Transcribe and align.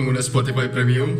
pengguna 0.00 0.24
Spotify 0.24 0.64
Premium 0.64 1.12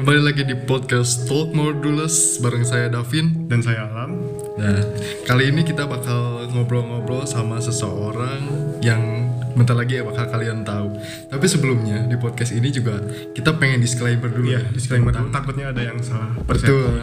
Kembali 0.00 0.24
lagi 0.24 0.48
di 0.48 0.56
podcast 0.56 1.28
Talk 1.28 1.52
More 1.52 1.76
Dulles 1.76 2.40
bareng 2.40 2.64
saya 2.64 2.88
Davin 2.88 3.48
dan 3.52 3.60
saya 3.60 3.84
Alam. 3.84 4.16
Nah, 4.56 4.80
kali 5.28 5.52
ini 5.52 5.60
kita 5.60 5.84
bakal 5.84 6.48
ngobrol-ngobrol 6.56 7.28
sama 7.28 7.60
seseorang 7.60 8.40
yang 8.80 9.28
bentar 9.56 9.76
lagi 9.76 10.00
ya 10.00 10.08
bakal 10.08 10.24
kalian 10.24 10.64
tahu. 10.64 10.96
Tapi 11.28 11.44
sebelumnya 11.48 12.08
di 12.08 12.16
podcast 12.16 12.56
ini 12.56 12.72
juga 12.72 12.96
kita 13.36 13.56
pengen 13.60 13.84
disclaimer 13.84 14.32
dulu 14.32 14.56
Iya, 14.56 14.64
ya. 14.64 14.72
disclaimer 14.72 15.12
dulu 15.12 15.28
takutnya 15.28 15.72
ada 15.72 15.84
yang 15.84 16.00
salah 16.00 16.32
persepsi. 16.48 16.72
Betul. 16.72 16.96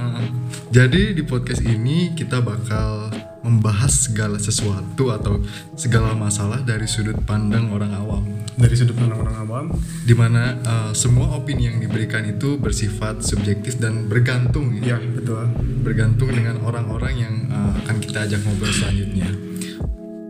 Jadi 0.73 1.01
di 1.17 1.21
podcast 1.21 1.61
ini 1.65 2.17
kita 2.17 2.41
bakal 2.41 3.12
membahas 3.43 4.07
segala 4.07 4.39
sesuatu 4.39 5.11
atau 5.11 5.43
segala 5.75 6.15
masalah 6.15 6.63
dari 6.63 6.87
sudut 6.87 7.19
pandang 7.27 7.69
orang 7.75 7.91
awam. 7.91 8.23
Dari 8.55 8.71
sudut 8.73 8.95
pandang 8.95 9.19
orang 9.19 9.37
awam, 9.43 9.65
Di 10.07 10.15
mana 10.15 10.55
uh, 10.63 10.91
semua 10.95 11.35
opini 11.35 11.67
yang 11.67 11.77
diberikan 11.83 12.23
itu 12.23 12.55
bersifat 12.55 13.19
subjektif 13.19 13.77
dan 13.77 14.07
bergantung 14.07 14.71
ya. 14.79 14.95
ya 14.95 14.97
betul. 15.03 15.43
Bergantung 15.83 16.31
dengan 16.31 16.63
orang-orang 16.63 17.13
yang 17.19 17.33
uh, 17.51 17.75
akan 17.83 17.99
kita 17.99 18.23
ajak 18.25 18.39
ngobrol 18.47 18.71
selanjutnya. 18.71 19.27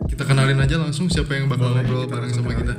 Kita 0.09 0.23
kenalin 0.25 0.59
aja 0.61 0.77
langsung 0.81 1.09
siapa 1.09 1.37
yang 1.37 1.49
bakal 1.49 1.73
Boleh, 1.73 1.85
ngobrol 1.85 2.05
bareng 2.09 2.33
sama 2.33 2.51
kita. 2.57 2.73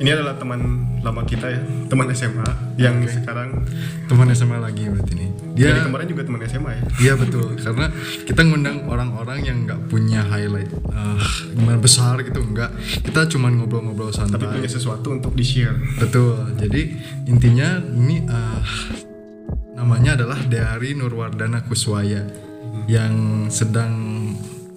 Ini 0.00 0.16
adalah 0.16 0.40
teman 0.40 0.60
lama 1.04 1.22
kita 1.28 1.46
ya, 1.52 1.60
teman 1.92 2.08
SMA 2.16 2.48
yang 2.80 3.04
sekarang 3.04 3.68
Teman 4.08 4.32
SMA 4.34 4.58
lagi 4.58 4.90
berarti 4.90 5.12
nih. 5.14 5.30
Dia 5.54 5.70
dari 5.70 5.86
kemarin 5.86 6.06
juga 6.10 6.22
teman 6.26 6.40
SMA 6.48 6.70
ya. 6.72 6.82
Iya 6.98 7.12
betul, 7.14 7.54
karena 7.54 7.86
kita 8.26 8.40
ngundang 8.42 8.88
orang-orang 8.90 9.38
yang 9.44 9.68
nggak 9.68 9.86
punya 9.86 10.26
highlight 10.26 10.66
uh, 10.90 11.22
gimana 11.54 11.78
besar 11.78 12.18
gitu 12.26 12.42
enggak. 12.42 12.74
Kita 13.06 13.30
cuman 13.30 13.60
ngobrol-ngobrol 13.60 14.10
santai. 14.10 14.40
Tapi 14.40 14.58
punya 14.58 14.70
sesuatu 14.72 15.14
untuk 15.14 15.36
di 15.36 15.44
share. 15.46 15.78
Betul. 16.00 16.58
Jadi 16.58 16.96
intinya 17.30 17.78
ini 17.78 18.24
uh, 18.24 18.60
namanya 19.78 20.18
adalah 20.18 20.42
Deari 20.42 20.96
Nurwardana 20.98 21.62
Kuswaya 21.68 22.26
yang 22.90 23.46
sedang 23.46 23.94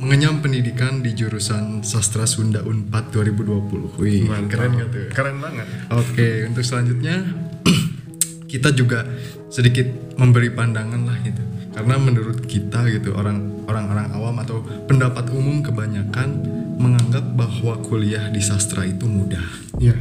mengenyam 0.03 0.43
pendidikan 0.43 0.99
di 0.99 1.15
jurusan 1.15 1.79
Sastra 1.79 2.27
Sunda 2.27 2.59
Unpad 2.59 3.15
2020. 3.15 4.03
Wih, 4.03 4.27
keren 4.51 4.75
gak 4.75 4.89
tuh? 4.91 5.07
Keren 5.15 5.39
banget. 5.39 5.63
Oke, 5.95 6.43
untuk 6.43 6.59
selanjutnya 6.67 7.23
kita 8.51 8.75
juga 8.75 9.07
sedikit 9.47 9.87
memberi 10.19 10.51
pandangan 10.51 11.07
lah 11.07 11.17
gitu. 11.23 11.39
Karena 11.71 11.95
menurut 11.95 12.43
kita 12.43 12.83
gitu 12.91 13.15
orang 13.15 13.63
orang-orang 13.63 14.11
awam 14.11 14.35
atau 14.43 14.59
pendapat 14.91 15.23
umum 15.31 15.63
kebanyakan 15.63 16.29
menganggap 16.75 17.23
bahwa 17.39 17.79
kuliah 17.79 18.27
di 18.27 18.43
sastra 18.43 18.83
itu 18.83 19.07
mudah. 19.07 19.47
Ya, 19.79 19.95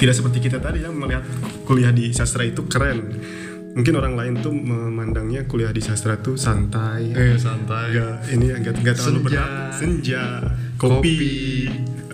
tidak 0.00 0.16
seperti 0.16 0.48
kita 0.48 0.64
tadi 0.64 0.80
ya 0.80 0.88
melihat 0.88 1.28
kuliah 1.68 1.92
di 1.92 2.08
sastra 2.16 2.48
itu 2.48 2.64
keren. 2.72 3.20
Mungkin 3.72 3.94
orang 3.94 4.14
lain 4.14 4.34
tuh 4.38 4.52
memandangnya 4.52 5.44
kuliah 5.44 5.70
di 5.70 5.80
sastra 5.80 6.16
tuh 6.16 6.36
santai. 6.36 7.08
Eh 7.10 7.34
santai. 7.34 7.88
Enggak, 7.90 8.14
ini 8.28 8.46
enggak 8.50 8.74
enggak 8.76 8.94
terlalu 8.94 9.18
Senja. 9.18 9.24
berat. 9.24 9.50
Senja, 9.72 10.24
kopi, 10.76 11.18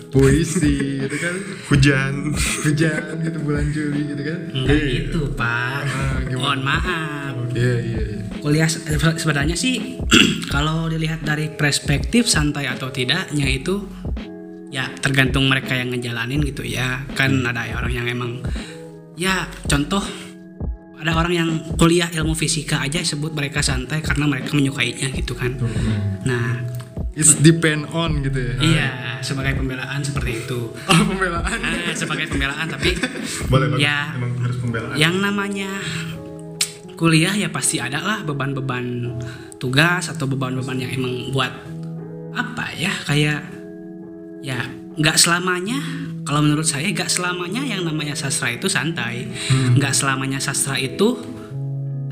puisi 0.08 0.76
gitu 1.00 1.16
kan. 1.18 1.34
hujan. 1.66 2.14
Hujan 2.62 3.02
gitu 3.20 3.38
bulan 3.40 3.66
Juli 3.68 4.02
gitu 4.06 4.22
kan. 4.22 4.38
Enggak 4.52 4.80
gitu 4.86 5.20
pak 5.34 5.82
Ah, 5.84 6.16
gimana? 6.22 6.38
Mohon 6.38 6.60
maaf 6.62 7.34
Iya 7.52 7.74
iya 7.80 8.00
iya. 8.06 8.20
Kuliah 8.38 8.68
se- 8.70 8.86
sebenarnya 9.18 9.56
sih 9.56 9.98
Kalau 10.54 10.86
dilihat 10.86 11.20
dari 11.20 11.50
perspektif 11.50 12.24
santai 12.24 12.70
atau 12.70 12.88
tidaknya 12.88 13.44
itu 13.44 13.82
Ya 14.68 14.86
tergantung 14.94 15.48
mereka 15.48 15.74
yang 15.74 15.90
ngejalanin 15.90 16.44
gitu 16.44 16.62
ya 16.62 17.02
Kan 17.12 17.42
ada 17.42 17.66
ya 17.66 17.76
orang 17.76 17.90
yang 17.90 18.06
emang 18.06 18.38
Ya 19.16 19.48
contoh 19.64 20.04
Ada 20.98 21.12
orang 21.14 21.32
yang 21.32 21.48
kuliah 21.74 22.08
ilmu 22.08 22.32
fisika 22.32 22.80
aja 22.80 22.98
sebut 23.00 23.30
mereka 23.30 23.58
santai 23.60 23.98
Karena 24.00 24.26
mereka 24.26 24.52
menyukainya 24.52 25.10
gitu 25.10 25.32
kan 25.32 25.54
Nah 26.22 26.58
It's 27.14 27.34
depend 27.36 27.90
on 27.90 28.22
gitu 28.22 28.38
ya. 28.38 28.54
iya 28.60 28.88
sebagai 29.18 29.54
pembelaan 29.54 29.98
seperti 30.00 30.38
itu 30.38 30.70
Oh, 30.70 31.02
pembelaan. 31.04 31.50
Ah, 31.58 31.90
Sebagai 31.92 32.26
pembelaan 32.26 32.66
tapi 32.66 32.94
Boleh 33.46 33.66
banget. 33.68 33.82
Ya. 33.82 34.14
Emang 34.14 34.38
harus 34.38 34.58
pembelaan. 34.58 34.94
yang 34.94 35.18
namanya 35.18 35.66
kuliah 36.94 37.30
ya 37.32 37.46
pasti 37.48 37.78
ada 37.78 37.98
lah 37.98 38.18
beban-beban 38.22 39.14
tugas 39.56 40.06
atau 40.06 40.26
beban-beban 40.26 40.78
yang 40.78 40.90
emang 40.92 41.30
buat 41.30 41.50
apa 42.32 42.74
ya 42.74 42.90
kayak 43.02 43.40
ya 44.40 44.62
nggak 44.98 45.16
selamanya 45.16 45.78
kalau 46.26 46.44
menurut 46.44 46.68
saya 46.68 46.92
nggak 46.92 47.08
selamanya 47.08 47.64
yang 47.64 47.88
namanya 47.88 48.12
sastra 48.12 48.52
itu 48.52 48.68
santai. 48.68 49.24
Nggak 49.78 49.94
selamanya 49.96 50.42
sastra 50.42 50.76
itu 50.76 51.16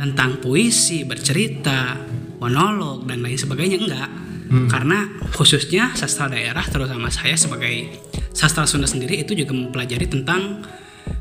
tentang 0.00 0.40
puisi 0.40 1.04
bercerita 1.04 1.98
monolog 2.40 3.04
dan 3.04 3.20
lain 3.24 3.36
sebagainya 3.36 3.78
enggak 3.80 4.10
karena 4.46 5.10
khususnya 5.34 5.90
sastra 5.98 6.30
daerah 6.30 6.62
terutama 6.62 7.10
saya 7.10 7.34
sebagai 7.34 7.90
sastra 8.30 8.62
Sunda 8.68 8.86
sendiri 8.86 9.18
itu 9.26 9.34
juga 9.34 9.56
mempelajari 9.56 10.06
tentang 10.06 10.62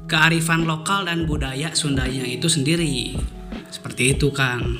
kearifan 0.05 0.69
lokal 0.69 1.09
dan 1.09 1.25
budaya 1.25 1.73
Sundanya 1.73 2.23
itu 2.23 2.45
sendiri. 2.45 3.17
Seperti 3.73 4.15
itu 4.15 4.29
Kang 4.29 4.77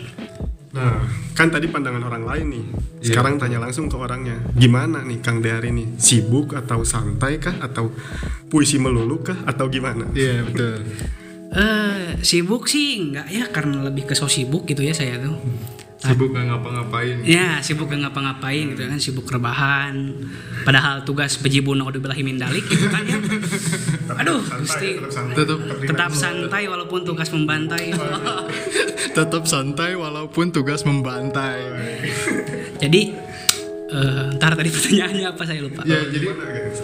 Nah, 0.75 1.08
kan 1.31 1.47
tadi 1.47 1.72
pandangan 1.72 2.03
orang 2.03 2.24
lain 2.28 2.46
nih. 2.52 2.66
Iya. 3.00 3.16
Sekarang 3.16 3.40
tanya 3.40 3.63
langsung 3.63 3.88
ke 3.88 3.96
orangnya. 3.96 4.36
Gimana 4.59 5.08
nih 5.08 5.24
Kang 5.24 5.40
Deari 5.40 5.72
nih? 5.72 5.96
Sibuk 5.96 6.52
atau 6.52 6.84
santai 6.84 7.40
kah? 7.40 7.56
Atau 7.63 7.96
puisi 8.52 8.75
melulu 8.75 9.24
kah? 9.24 9.40
Atau 9.47 9.72
gimana? 9.72 10.03
Iya 10.12 10.44
betul. 10.44 10.84
eh 11.56 12.19
sibuk 12.19 12.68
sih 12.68 13.00
enggak 13.00 13.31
ya 13.31 13.47
karena 13.47 13.88
lebih 13.88 14.12
ke 14.12 14.14
so 14.18 14.28
sibuk 14.28 14.68
gitu 14.68 14.84
ya 14.84 14.91
saya 14.91 15.16
tuh 15.24 15.40
Sibuk 15.96 16.35
nggak 16.35 16.52
ngapa-ngapain. 16.52 17.24
ya 17.24 17.64
sibuk 17.64 17.88
gak 17.88 18.03
ngapa-ngapain 18.03 18.75
gitu 18.75 18.84
kan 18.84 19.00
sibuk 19.00 19.25
rebahan 19.25 20.12
padahal 20.68 21.02
tugas 21.08 21.40
bejibun 21.40 21.80
naudzubillahi 21.80 22.22
min 22.22 22.35
dalik 22.38 22.62
gitu 22.68 22.91
kan 22.91 23.08
ya 23.08 23.16
aduh 24.20 24.42
mesti 24.42 24.90
tetap 25.00 25.12
santai. 25.12 25.36
Tetap 25.36 25.59
tetap 25.84 26.12
santai 26.16 26.64
walaupun 26.68 27.00
tugas 27.03 27.30
membantai 27.31 27.84
tetap 29.18 29.44
santai 29.48 29.92
walaupun 29.96 30.52
tugas 30.52 30.84
membantai. 30.84 31.59
jadi 32.84 33.02
eh, 33.92 34.26
ntar 34.36 34.53
tadi 34.59 34.70
pertanyaannya 34.72 35.26
apa 35.31 35.44
saya 35.48 35.59
lupa 35.64 35.81
Ya 35.88 36.03
jadi 36.12 36.28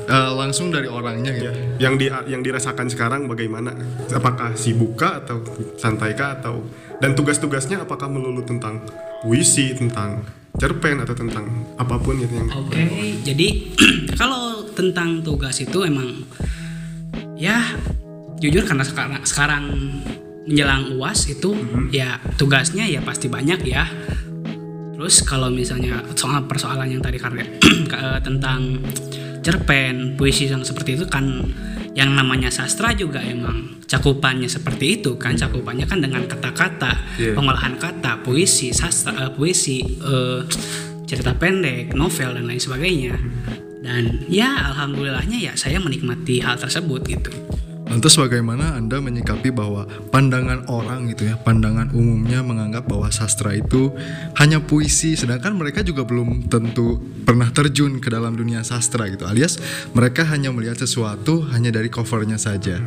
eh, 0.08 0.32
langsung 0.38 0.72
dari 0.72 0.88
orangnya 0.88 1.32
gitu. 1.36 1.52
Yang 1.82 1.94
di 2.00 2.06
yang 2.32 2.42
dirasakan 2.42 2.88
sekarang 2.88 3.28
bagaimana? 3.28 3.76
Apakah 4.12 4.56
sibuk 4.56 4.96
kah 4.96 5.20
atau 5.26 5.44
santai 5.76 6.16
kah 6.16 6.40
atau 6.40 6.64
dan 7.02 7.18
tugas-tugasnya 7.18 7.84
apakah 7.84 8.08
melulu 8.08 8.46
tentang 8.46 8.86
puisi, 9.26 9.74
tentang 9.74 10.22
cerpen 10.62 11.02
atau 11.02 11.16
tentang 11.18 11.46
apa 11.80 11.96
pun 11.98 12.20
gitu 12.22 12.34
yang 12.38 12.50
Oke, 12.54 12.84
jadi 13.26 13.48
kalau 14.20 14.62
tentang 14.78 15.24
tugas 15.26 15.58
itu 15.64 15.82
emang 15.82 16.22
ya 17.42 17.58
jujur 18.38 18.62
karena 18.62 18.86
sekarang 18.86 19.22
sekarang 19.26 19.64
menjelang 20.46 20.94
uas 20.98 21.26
itu 21.26 21.54
ya 21.90 22.22
tugasnya 22.38 22.86
ya 22.86 23.02
pasti 23.02 23.26
banyak 23.26 23.62
ya. 23.66 23.86
Terus 24.94 25.26
kalau 25.26 25.50
misalnya 25.50 26.06
soal 26.14 26.46
persoalan 26.46 26.86
yang 26.86 27.02
tadi 27.02 27.18
karena 27.18 27.42
ke- 27.92 28.20
tentang 28.22 28.78
cerpen, 29.42 30.14
puisi 30.14 30.46
yang 30.46 30.62
seperti 30.62 30.94
itu 30.94 31.06
kan 31.10 31.42
yang 31.98 32.14
namanya 32.14 32.54
sastra 32.54 32.94
juga 32.94 33.18
emang 33.26 33.82
cakupannya 33.90 34.46
seperti 34.46 35.02
itu 35.02 35.18
kan. 35.18 35.34
Cakupannya 35.34 35.90
kan 35.90 36.02
dengan 36.02 36.30
kata-kata 36.30 37.18
Iya. 37.18 37.34
pengolahan 37.34 37.78
kata 37.78 38.22
puisi 38.22 38.70
sastra 38.70 39.30
eh, 39.30 39.32
puisi 39.34 39.82
eh, 39.82 40.42
cerita 41.10 41.34
pendek 41.34 41.92
novel 41.94 42.38
dan 42.38 42.46
lain 42.46 42.62
sebagainya 42.62 43.14
dan 43.82 44.24
ya 44.30 44.72
alhamdulillahnya 44.72 45.38
ya 45.42 45.54
saya 45.58 45.82
menikmati 45.82 46.40
hal 46.42 46.58
tersebut 46.58 47.02
gitu 47.06 47.34
Lantas 47.92 48.16
bagaimana 48.16 48.80
Anda 48.80 49.04
menyikapi 49.04 49.52
bahwa 49.52 49.84
pandangan 50.16 50.64
orang 50.72 51.12
gitu 51.12 51.28
ya, 51.28 51.36
pandangan 51.36 51.92
umumnya 51.92 52.40
menganggap 52.40 52.88
bahwa 52.88 53.12
sastra 53.12 53.52
itu 53.52 53.92
hanya 54.40 54.64
puisi 54.64 55.20
sedangkan 55.20 55.52
mereka 55.60 55.84
juga 55.84 56.08
belum 56.08 56.48
tentu 56.48 57.04
pernah 57.28 57.52
terjun 57.52 58.00
ke 58.00 58.08
dalam 58.08 58.32
dunia 58.40 58.64
sastra 58.64 59.12
gitu. 59.12 59.28
Alias 59.28 59.60
mereka 59.92 60.24
hanya 60.24 60.56
melihat 60.56 60.80
sesuatu 60.80 61.44
hanya 61.52 61.68
dari 61.68 61.92
covernya 61.92 62.40
saja. 62.40 62.80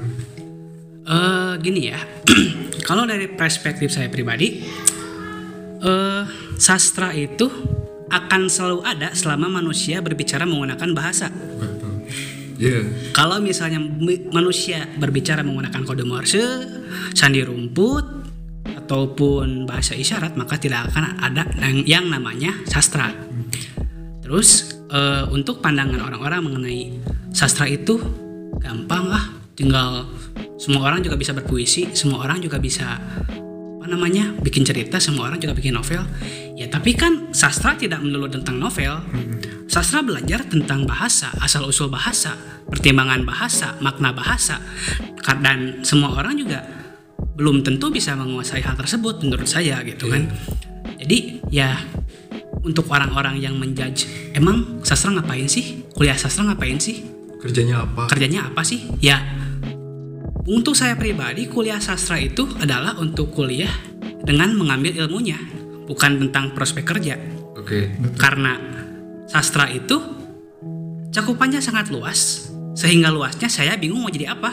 eh 1.05 1.52
gini 1.61 1.93
ya 1.93 2.00
kalau 2.88 3.05
dari 3.05 3.29
perspektif 3.29 3.93
saya 3.93 4.08
pribadi 4.08 4.64
eh 5.85 6.25
sastra 6.56 7.12
itu 7.12 7.44
akan 8.12 8.48
selalu 8.52 8.80
ada 8.84 9.12
selama 9.16 9.48
manusia 9.48 10.00
berbicara 10.04 10.44
menggunakan 10.44 10.90
bahasa 10.92 11.32
Betul. 11.32 11.94
Iya. 12.54 12.86
Kalau 13.10 13.42
misalnya 13.42 13.82
mi- 13.82 14.30
manusia 14.30 14.86
berbicara 14.94 15.42
menggunakan 15.42 15.82
kode 15.82 16.06
Morse, 16.06 16.44
sandi 17.10 17.42
rumput, 17.42 18.06
ataupun 18.84 19.66
bahasa 19.66 19.98
isyarat, 19.98 20.38
maka 20.38 20.60
tidak 20.60 20.92
akan 20.92 21.18
ada 21.18 21.48
yang, 21.58 21.82
yang 21.82 22.04
namanya 22.06 22.54
sastra. 22.68 23.10
Terus 24.22 24.78
eh, 24.86 25.24
untuk 25.34 25.58
pandangan 25.58 25.98
orang-orang 25.98 26.40
mengenai 26.46 26.82
sastra 27.34 27.66
itu 27.66 27.98
gampang 28.62 29.10
lah, 29.10 29.34
tinggal 29.58 30.06
semua 30.54 30.86
orang 30.86 31.02
juga 31.02 31.18
bisa 31.18 31.34
berpuisi 31.34 31.90
semua 31.92 32.24
orang 32.24 32.38
juga 32.40 32.62
bisa 32.62 32.96
apa 33.84 33.92
namanya 33.92 34.32
bikin 34.40 34.64
cerita 34.64 34.96
semua 34.96 35.28
orang 35.28 35.36
juga 35.36 35.52
bikin 35.52 35.76
novel. 35.76 36.00
Ya 36.56 36.72
tapi 36.72 36.96
kan 36.96 37.28
sastra 37.36 37.76
tidak 37.76 38.00
melulu 38.00 38.32
tentang 38.32 38.56
novel. 38.56 38.96
Sastra 39.69 40.00
belajar 40.00 40.40
tentang 40.48 40.88
bahasa 40.88 41.28
asal 41.44 41.69
usul 41.69 41.92
bahasa 41.92 42.32
pertimbangan 42.64 43.28
bahasa 43.28 43.76
makna 43.84 44.16
bahasa. 44.16 44.56
Dan 45.20 45.84
semua 45.84 46.16
orang 46.16 46.32
juga 46.40 46.64
belum 47.36 47.60
tentu 47.60 47.92
bisa 47.92 48.16
menguasai 48.16 48.64
hal 48.64 48.72
tersebut 48.72 49.20
menurut 49.20 49.44
saya 49.44 49.84
gitu 49.84 50.08
kan. 50.08 50.32
Jadi 50.96 51.44
ya 51.52 51.76
untuk 52.64 52.88
orang-orang 52.88 53.37
yang 53.37 53.60
menjudge 53.60 54.32
emang 54.32 54.80
sastra 54.80 55.12
ngapain 55.12 55.44
sih? 55.44 55.84
Kuliah 55.92 56.16
sastra 56.16 56.48
ngapain 56.48 56.80
sih? 56.80 57.04
Kerjanya 57.37 57.84
apa? 57.84 58.08
Kerjanya 58.08 58.48
apa 58.48 58.64
sih? 58.64 58.88
Ya 59.04 59.44
untuk 60.44 60.76
saya 60.76 60.93
pribadi 60.96 61.49
kuliah 61.49 61.81
sastra 61.81 62.20
itu 62.20 62.44
adalah 62.61 62.96
untuk 63.00 63.32
kuliah 63.32 63.73
dengan 64.25 64.52
mengambil 64.52 64.93
ilmunya 64.93 65.41
bukan 65.88 66.20
tentang 66.20 66.52
prospek 66.52 66.85
kerja. 66.85 67.17
Oke. 67.56 67.93
Karena 68.20 68.56
sastra 69.25 69.73
itu 69.73 69.96
cakupannya 71.12 71.64
sangat 71.64 71.88
luas 71.88 72.52
sehingga 72.76 73.08
luasnya 73.08 73.49
saya 73.49 73.76
bingung 73.81 74.05
mau 74.05 74.12
jadi 74.12 74.37
apa. 74.37 74.52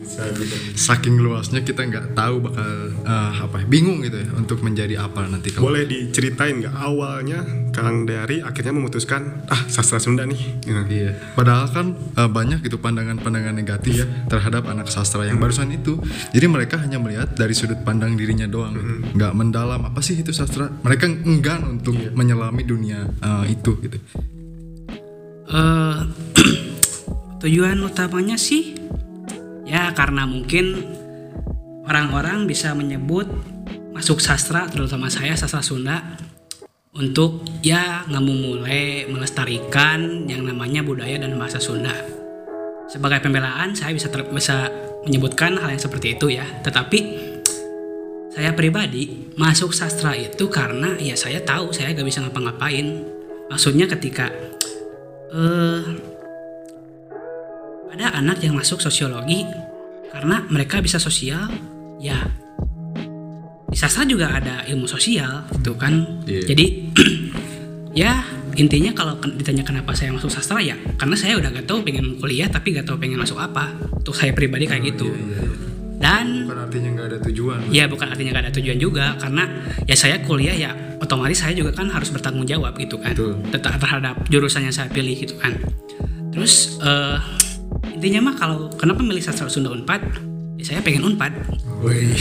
Bisa 0.00 0.28
bisa 0.36 0.56
saking 0.76 1.20
luasnya 1.20 1.64
kita 1.64 1.88
nggak 1.88 2.12
tahu 2.12 2.44
bakal 2.44 2.68
eh, 3.00 3.32
apa 3.48 3.56
ya, 3.64 3.66
bingung 3.68 4.04
gitu 4.04 4.20
ya 4.20 4.28
untuk 4.36 4.60
menjadi 4.60 5.08
apa 5.08 5.24
nanti 5.24 5.48
kalau 5.56 5.72
boleh 5.72 5.88
diceritain 5.88 6.60
nggak 6.60 6.76
awalnya 6.76 7.40
Kang 7.72 8.04
Deari 8.04 8.44
akhirnya 8.44 8.76
memutuskan 8.76 9.48
ah 9.48 9.64
sastra 9.66 9.96
Sunda 9.96 10.28
nih 10.28 10.60
gitu. 10.60 10.80
Iya. 10.86 11.16
Padahal 11.32 11.66
kan 11.72 11.86
eh, 11.96 12.30
banyak 12.30 12.60
gitu 12.62 12.78
pandangan-pandangan 12.78 13.56
negatif 13.56 14.04
ya 14.04 14.06
terhadap 14.28 14.68
anak 14.68 14.92
sastra 14.92 15.24
yang 15.24 15.40
barusan 15.40 15.72
itu. 15.72 15.96
Jadi 16.36 16.46
mereka 16.46 16.78
hanya 16.78 17.00
melihat 17.00 17.32
dari 17.32 17.56
sudut 17.56 17.80
pandang 17.80 18.14
dirinya 18.14 18.44
doang, 18.44 18.76
gitu. 18.76 19.16
nggak 19.16 19.32
mendalam 19.32 19.80
apa 19.82 19.98
sih 20.04 20.20
itu 20.20 20.30
sastra. 20.30 20.68
Mereka 20.68 21.08
enggan 21.24 21.80
untuk 21.80 21.96
menyelami 22.12 22.62
dunia 22.62 23.08
eh, 23.08 23.44
itu 23.56 23.72
gitu. 23.80 23.98
eh 25.52 25.98
tujuan 27.42 27.80
utamanya 27.82 28.38
sih 28.38 28.78
ya 29.66 29.90
karena 29.96 30.28
mungkin 30.28 30.86
orang-orang 31.88 32.46
bisa 32.46 32.70
menyebut 32.76 33.26
masuk 33.92 34.22
sastra 34.22 34.70
terutama 34.70 35.10
saya 35.12 35.34
sastra 35.34 35.60
Sunda 35.60 36.00
untuk 36.92 37.40
ya 37.64 38.04
mulai 38.12 39.08
melestarikan 39.08 40.28
yang 40.28 40.44
namanya 40.44 40.84
budaya 40.84 41.16
dan 41.16 41.32
bahasa 41.40 41.56
Sunda. 41.56 41.96
Sebagai 42.84 43.24
pembelaan 43.24 43.72
saya 43.72 43.96
bisa 43.96 44.12
ter- 44.12 44.28
bisa 44.28 44.68
menyebutkan 45.08 45.56
hal 45.56 45.72
yang 45.72 45.80
seperti 45.80 46.20
itu 46.20 46.36
ya. 46.36 46.44
Tetapi 46.60 46.98
saya 48.36 48.52
pribadi 48.52 49.32
masuk 49.40 49.72
sastra 49.72 50.12
itu 50.12 50.52
karena 50.52 50.92
ya 51.00 51.16
saya 51.16 51.40
tahu 51.40 51.72
saya 51.72 51.96
gak 51.96 52.04
bisa 52.04 52.20
ngapa-ngapain. 52.28 53.08
Maksudnya 53.48 53.88
ketika 53.88 54.28
eh 55.32 55.84
ada 57.92 58.20
anak 58.20 58.44
yang 58.44 58.52
masuk 58.52 58.84
sosiologi 58.84 59.48
karena 60.12 60.44
mereka 60.52 60.84
bisa 60.84 61.00
sosial 61.00 61.48
ya 62.00 62.20
di 63.72 63.78
sastra 63.80 64.04
juga 64.04 64.28
ada 64.28 64.60
ilmu 64.68 64.84
sosial 64.84 65.48
gitu 65.56 65.72
kan. 65.80 66.20
Iya. 66.28 66.44
jadi 66.52 66.64
ya 68.04 68.20
intinya 68.52 68.92
kalau 68.92 69.16
ditanya 69.16 69.64
kenapa 69.64 69.96
saya 69.96 70.12
masuk 70.12 70.28
sastra 70.28 70.60
ya 70.60 70.76
karena 71.00 71.16
saya 71.16 71.40
udah 71.40 71.48
gak 71.56 71.64
tahu 71.64 71.80
pengen 71.80 72.20
kuliah 72.20 72.52
tapi 72.52 72.76
gak 72.76 72.84
tahu 72.84 73.00
pengen 73.00 73.16
masuk 73.16 73.40
apa. 73.40 73.72
Untuk 73.96 74.12
saya 74.12 74.36
pribadi 74.36 74.68
kayak 74.68 74.92
gitu. 74.92 75.08
dan 76.02 76.50
Bukan 76.50 76.58
artinya 76.66 76.88
nggak 76.98 77.06
ada 77.14 77.18
tujuan. 77.30 77.58
ya 77.70 77.86
bukan 77.86 78.10
artinya 78.10 78.30
gak 78.34 78.44
ada 78.50 78.52
tujuan 78.58 78.74
juga 78.76 79.14
karena 79.22 79.46
ya 79.86 79.94
saya 79.94 80.18
kuliah 80.26 80.52
ya 80.52 80.70
otomatis 80.98 81.38
saya 81.38 81.54
juga 81.54 81.70
kan 81.72 81.86
harus 81.88 82.10
bertanggung 82.12 82.44
jawab 82.44 82.74
gitu 82.76 82.98
kan. 83.00 83.14
Betul. 83.16 83.38
tetap 83.54 83.78
terhadap 83.80 84.18
jurusan 84.28 84.68
yang 84.68 84.74
saya 84.74 84.90
pilih 84.92 85.14
gitu 85.16 85.38
kan. 85.40 85.56
Terus 86.34 86.76
eh, 86.82 87.16
intinya 87.96 88.28
mah 88.28 88.34
kalau 88.36 88.68
kenapa 88.74 89.00
milih 89.00 89.22
sastra 89.22 89.46
Sunda 89.48 89.70
Unpad? 89.72 90.02
Ya 90.58 90.64
saya 90.74 90.80
pengen 90.82 91.06
Unpad 91.06 91.32
Woi. 91.82 92.14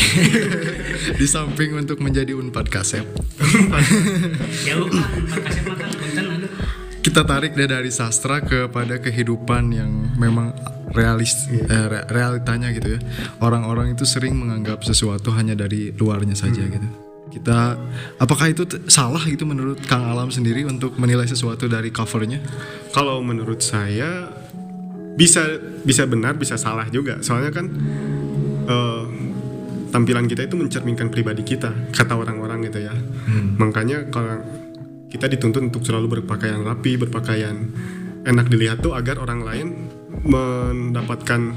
Di 1.21 1.27
samping 1.29 1.77
untuk 1.77 2.01
menjadi 2.01 2.33
unpad 2.33 2.65
kasep, 2.65 3.05
kan 4.65 4.77
Unpad 4.81 5.55
makan 5.69 5.89
punten 5.93 6.25
aduh. 6.25 6.51
Kita 7.01 7.25
tarik 7.25 7.57
deh 7.57 7.65
dari 7.65 7.89
sastra 7.89 8.45
kepada 8.45 9.01
kehidupan 9.01 9.73
yang 9.73 9.89
memang 10.21 10.53
realis 10.93 11.49
eh, 11.49 11.65
re- 11.89 12.05
realitanya 12.09 12.69
gitu 12.69 12.97
ya. 12.97 12.99
Orang-orang 13.41 13.97
itu 13.97 14.05
sering 14.05 14.37
menganggap 14.37 14.85
sesuatu 14.85 15.33
hanya 15.33 15.57
dari 15.57 15.89
luarnya 15.97 16.37
saja 16.37 16.61
gitu. 16.61 16.87
Kita 17.33 17.73
apakah 18.21 18.53
itu 18.53 18.69
salah 18.85 19.23
gitu 19.25 19.49
menurut 19.49 19.81
Kang 19.89 20.05
Alam 20.05 20.29
sendiri 20.29 20.61
untuk 20.61 20.93
menilai 21.01 21.25
sesuatu 21.25 21.65
dari 21.65 21.89
covernya? 21.89 22.37
Kalau 22.93 23.17
menurut 23.25 23.65
saya 23.65 24.29
bisa 25.17 25.41
bisa 25.81 26.05
benar 26.05 26.37
bisa 26.37 26.53
salah 26.53 26.85
juga. 26.93 27.17
Soalnya 27.25 27.49
kan 27.49 27.65
eh, 28.69 29.03
tampilan 29.91 30.25
kita 30.25 30.47
itu 30.47 30.55
mencerminkan 30.55 31.11
pribadi 31.11 31.43
kita 31.43 31.91
kata 31.91 32.15
orang-orang 32.15 32.65
gitu 32.71 32.79
ya. 32.87 32.95
Makanya 33.59 34.07
kalau 34.07 34.39
kita 35.11 35.27
dituntut 35.27 35.59
untuk 35.67 35.83
selalu 35.83 36.19
berpakaian 36.19 36.63
rapi, 36.63 36.95
berpakaian 36.95 37.67
enak 38.23 38.47
dilihat 38.47 38.79
tuh 38.79 38.95
agar 38.95 39.19
orang 39.19 39.43
lain 39.43 39.67
mendapatkan 40.23 41.51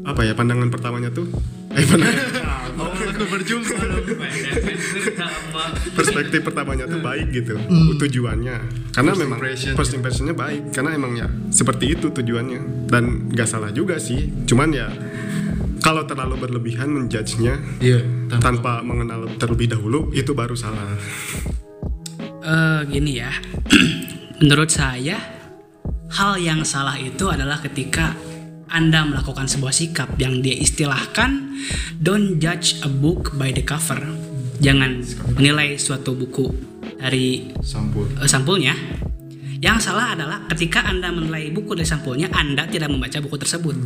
apa 0.00 0.20
ya 0.26 0.34
pandangan 0.34 0.68
pertamanya 0.68 1.14
tuh. 1.14 1.30
Eh 1.70 1.86
pandangan. 1.86 2.26
Aku 2.80 3.24
berjumpa 3.30 3.78
perspektif 5.98 6.42
pertamanya 6.42 6.90
tuh 6.90 6.98
baik 6.98 7.30
gitu 7.30 7.54
tujuannya. 7.94 8.56
Karena 8.90 9.14
First 9.14 9.22
memang 9.22 9.38
impression, 9.38 9.72
first 9.78 9.92
impressionnya 9.94 10.34
baik 10.34 10.74
karena 10.74 10.98
emang 10.98 11.14
ya 11.14 11.30
seperti 11.54 11.94
itu 11.94 12.10
tujuannya. 12.10 12.90
Dan 12.90 13.30
nggak 13.30 13.46
salah 13.46 13.70
juga 13.70 14.02
sih 14.02 14.34
cuman 14.50 14.68
ya 14.74 14.90
kalau 15.80 16.04
terlalu 16.04 16.36
berlebihan 16.36 16.92
menjudge-nya 16.92 17.56
iya 17.80 18.00
tanpa 18.38 18.84
mengenal 18.84 19.26
terlebih 19.40 19.72
dahulu 19.72 20.12
itu 20.12 20.36
baru 20.36 20.54
salah. 20.54 20.94
Eh, 22.40 22.80
gini 22.88 23.20
ya. 23.20 23.32
Menurut 24.40 24.70
saya 24.72 25.16
hal 26.16 26.40
yang 26.40 26.64
salah 26.64 26.96
itu 26.96 27.28
adalah 27.28 27.60
ketika 27.60 28.16
anda 28.70 29.02
melakukan 29.02 29.50
sebuah 29.50 29.74
sikap 29.74 30.14
yang 30.16 30.40
dia 30.40 30.54
istilahkan 30.54 31.58
don't 31.98 32.38
judge 32.38 32.80
a 32.86 32.90
book 32.90 33.36
by 33.36 33.50
the 33.50 33.64
cover. 33.64 33.98
Jangan 34.60 35.00
menilai 35.36 35.80
suatu 35.80 36.12
buku 36.12 36.48
dari 37.00 37.52
sampul. 37.64 38.08
eh, 38.20 38.28
sampulnya. 38.28 38.76
Yang 39.60 39.92
salah 39.92 40.16
adalah 40.16 40.48
ketika 40.48 40.88
anda 40.88 41.12
menilai 41.12 41.52
buku 41.52 41.76
dari 41.76 41.84
sampulnya 41.84 42.32
anda 42.32 42.64
tidak 42.64 42.88
membaca 42.88 43.20
buku 43.20 43.36
tersebut 43.36 43.76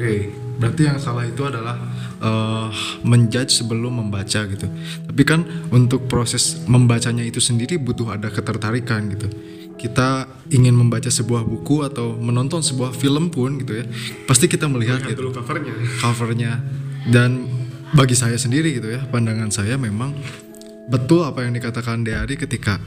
Oke, 0.00 0.32
berarti 0.56 0.88
yang 0.88 0.96
salah 0.96 1.28
itu 1.28 1.44
adalah 1.44 1.76
eh, 2.24 2.68
menjudge 3.04 3.52
sebelum 3.52 4.00
membaca 4.00 4.48
gitu. 4.48 4.64
Tapi 5.04 5.22
kan 5.28 5.44
untuk 5.68 6.08
proses 6.08 6.64
membacanya 6.64 7.20
itu 7.20 7.36
sendiri 7.36 7.76
butuh 7.76 8.16
ada 8.16 8.32
ketertarikan 8.32 9.12
gitu. 9.12 9.28
Kita 9.76 10.24
ingin 10.48 10.72
membaca 10.72 11.12
sebuah 11.12 11.44
buku 11.44 11.84
atau 11.84 12.16
menonton 12.16 12.64
sebuah 12.64 12.96
film 12.96 13.28
pun 13.28 13.60
gitu 13.60 13.80
ya, 13.80 13.84
pasti 14.24 14.48
kita 14.48 14.72
melihat 14.72 15.04
lihat 15.04 15.12
gitu 15.12 15.28
dulu 15.28 15.36
covernya 15.36 15.72
covernya. 16.00 16.52
Dan 17.04 17.44
bagi 17.92 18.16
saya 18.16 18.40
sendiri 18.40 18.80
gitu 18.80 18.88
ya, 18.88 19.04
pandangan 19.04 19.52
saya 19.52 19.76
memang 19.76 20.16
betul 20.88 21.28
apa 21.28 21.44
yang 21.44 21.52
dikatakan 21.52 22.08
Deari 22.08 22.40
ketika 22.40 22.80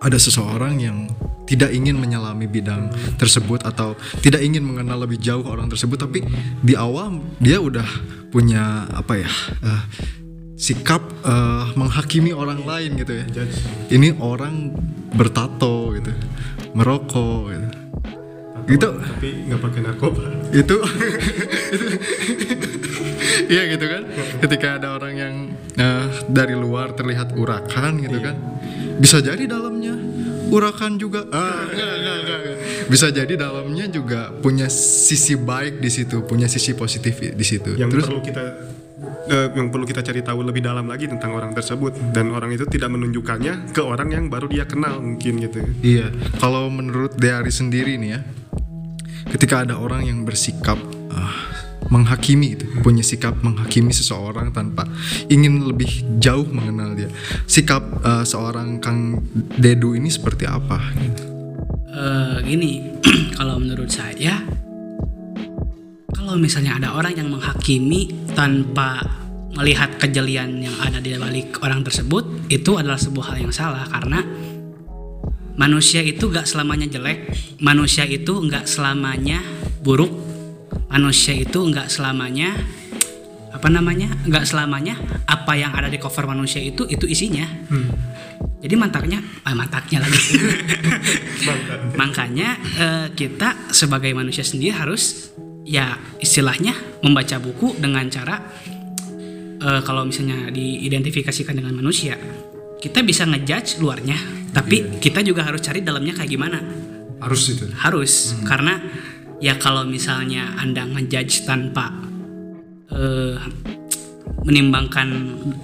ada 0.00 0.18
seseorang 0.20 0.78
yang 0.78 1.08
tidak 1.46 1.70
ingin 1.70 1.94
menyelami 1.94 2.50
bidang 2.50 2.90
tersebut 3.16 3.62
atau 3.62 3.94
tidak 4.18 4.42
ingin 4.42 4.66
mengenal 4.66 5.06
lebih 5.06 5.22
jauh 5.22 5.46
orang 5.46 5.70
tersebut 5.70 5.94
tapi 5.94 6.26
di 6.60 6.74
awal 6.74 7.22
dia 7.38 7.62
udah 7.62 7.86
punya 8.34 8.90
apa 8.90 9.22
ya 9.22 9.30
eh, 9.62 9.82
sikap 10.58 11.00
eh, 11.22 11.64
menghakimi 11.78 12.34
orang 12.34 12.66
lain 12.66 12.98
gitu 12.98 13.12
ya. 13.14 13.24
Ini 13.92 14.18
orang 14.18 14.74
bertato 15.14 15.94
gitu 15.96 16.12
merokok 16.76 17.56
gitu 17.56 17.68
gitu 18.66 18.90
tapi 18.98 19.46
nggak 19.46 19.60
pakai 19.62 19.80
narkoba. 19.82 20.24
Itu 20.50 20.76
iya 23.52 23.62
gitu 23.70 23.86
kan? 23.86 24.02
Ketika 24.42 24.66
ada 24.82 24.98
orang 24.98 25.14
yang 25.14 25.34
eh, 25.78 26.06
dari 26.26 26.58
luar 26.58 26.92
terlihat 26.98 27.34
urakan 27.38 28.02
gitu 28.02 28.18
kan? 28.18 28.36
Bisa 28.98 29.22
jadi 29.22 29.46
dalamnya 29.46 29.94
urakan 30.50 30.98
juga. 30.98 31.26
Ah 31.30 31.66
enggak, 31.66 31.90
enggak, 31.94 32.16
enggak, 32.22 32.38
enggak. 32.42 32.56
bisa 32.86 33.06
jadi 33.10 33.34
dalamnya 33.34 33.86
juga 33.90 34.30
punya 34.30 34.70
sisi 34.70 35.34
baik 35.34 35.82
di 35.82 35.90
situ 35.90 36.22
punya 36.22 36.46
sisi 36.46 36.74
positif 36.74 37.18
di 37.18 37.46
situ. 37.46 37.74
Yang 37.74 37.90
terus 37.98 38.04
perlu 38.06 38.22
kita 38.22 38.44
eh, 39.26 39.46
yang 39.58 39.68
perlu 39.74 39.84
kita 39.84 40.00
cari 40.02 40.22
tahu 40.22 40.40
lebih 40.46 40.62
dalam 40.62 40.86
lagi 40.86 41.10
tentang 41.10 41.34
orang 41.34 41.52
tersebut. 41.54 41.98
Dan 42.14 42.30
orang 42.30 42.54
itu 42.54 42.64
tidak 42.66 42.90
menunjukkannya 42.94 43.74
ke 43.74 43.82
orang 43.82 44.10
yang 44.14 44.24
baru 44.30 44.46
dia 44.46 44.64
kenal 44.66 45.02
mungkin 45.02 45.42
gitu. 45.42 45.62
Iya, 45.82 46.10
kalau 46.38 46.70
menurut 46.70 47.18
Deari 47.18 47.50
sendiri 47.50 47.98
nih 47.98 48.10
ya, 48.16 48.20
ketika 49.30 49.66
ada 49.66 49.78
orang 49.78 50.06
yang 50.06 50.18
bersikap 50.22 50.78
ah, 51.10 51.34
menghakimi 51.86 52.58
itu 52.58 52.66
punya 52.82 53.02
sikap 53.02 53.38
menghakimi 53.42 53.94
seseorang 53.94 54.50
tanpa 54.50 54.86
ingin 55.30 55.62
lebih 55.62 56.18
jauh 56.18 56.46
mengenal 56.50 56.98
dia 56.98 57.10
sikap 57.46 57.82
eh, 58.02 58.24
seorang 58.26 58.82
Kang 58.82 59.22
Dedu 59.34 59.94
ini 59.94 60.10
seperti 60.10 60.44
apa? 60.46 60.78
Eh, 61.96 62.36
gini, 62.44 62.84
kalau 63.40 63.56
menurut 63.56 63.88
saya, 63.88 64.44
kalau 66.12 66.36
misalnya 66.36 66.76
ada 66.76 66.92
orang 66.92 67.16
yang 67.16 67.32
menghakimi 67.32 68.12
tanpa 68.36 69.00
melihat 69.56 69.96
kejelian 69.96 70.60
yang 70.60 70.76
ada 70.76 71.00
di 71.00 71.16
balik 71.16 71.56
orang 71.64 71.80
tersebut, 71.80 72.52
itu 72.52 72.76
adalah 72.76 73.00
sebuah 73.00 73.32
hal 73.32 73.48
yang 73.48 73.54
salah 73.56 73.88
karena 73.88 74.20
manusia 75.56 76.04
itu 76.04 76.28
gak 76.28 76.46
selamanya 76.48 76.86
jelek, 76.88 77.32
manusia 77.60 78.04
itu 78.04 78.38
gak 78.46 78.68
selamanya 78.68 79.40
buruk, 79.80 80.12
manusia 80.92 81.32
itu 81.36 81.58
gak 81.72 81.88
selamanya 81.88 82.56
apa 83.56 83.72
namanya, 83.72 84.12
gak 84.28 84.44
selamanya 84.44 85.00
apa 85.24 85.56
yang 85.56 85.72
ada 85.72 85.88
di 85.88 85.96
cover 85.96 86.28
manusia 86.28 86.60
itu 86.60 86.84
itu 86.84 87.08
isinya. 87.08 87.48
Jadi 88.60 88.74
mantaknya, 88.76 89.20
ah, 89.46 89.54
mantaknya 89.56 90.04
lagi. 90.04 90.20
Makanya 92.00 92.48
eh, 92.76 93.06
kita 93.16 93.72
sebagai 93.72 94.12
manusia 94.12 94.44
sendiri 94.44 94.76
harus 94.76 95.32
ya 95.66 95.96
istilahnya 96.20 96.74
membaca 97.00 97.36
buku 97.40 97.78
dengan 97.80 98.06
cara 98.12 98.42
eh, 99.60 99.80
kalau 99.86 100.04
misalnya 100.04 100.52
diidentifikasikan 100.52 101.56
dengan 101.56 101.78
manusia, 101.78 102.18
kita 102.80 103.00
bisa 103.02 103.24
ngejudge 103.24 103.80
luarnya, 103.80 104.16
tapi 104.52 105.00
kita 105.00 105.24
juga 105.24 105.44
harus 105.44 105.64
cari 105.64 105.80
dalamnya 105.80 106.16
kayak 106.16 106.30
gimana. 106.30 106.60
harus 107.16 107.48
itu. 107.48 107.64
Harus 107.80 108.36
karena 108.44 108.76
ya 109.40 109.56
kalau 109.56 109.88
misalnya 109.88 110.52
Anda 110.60 110.84
ngejudge 110.84 111.48
tanpa 111.48 111.88
eh, 112.92 113.40
menimbangkan 114.44 115.08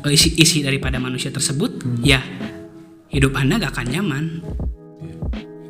isi 0.09 0.33
isi 0.41 0.59
daripada 0.65 0.97
manusia 0.97 1.29
tersebut, 1.29 1.85
ya 2.01 2.25
hidup 3.13 3.37
Anda 3.37 3.61
gak 3.61 3.77
akan 3.77 3.87
nyaman. 3.93 4.25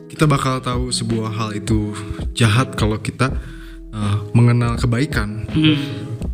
kita 0.07 0.29
bakal 0.29 0.63
tahu 0.63 0.95
sebuah 0.95 1.35
hal 1.35 1.51
itu 1.57 1.99
jahat 2.31 2.79
kalau 2.79 3.03
kita 3.03 3.33
eh, 3.91 4.19
mengenal 4.39 4.79
kebaikan 4.79 5.51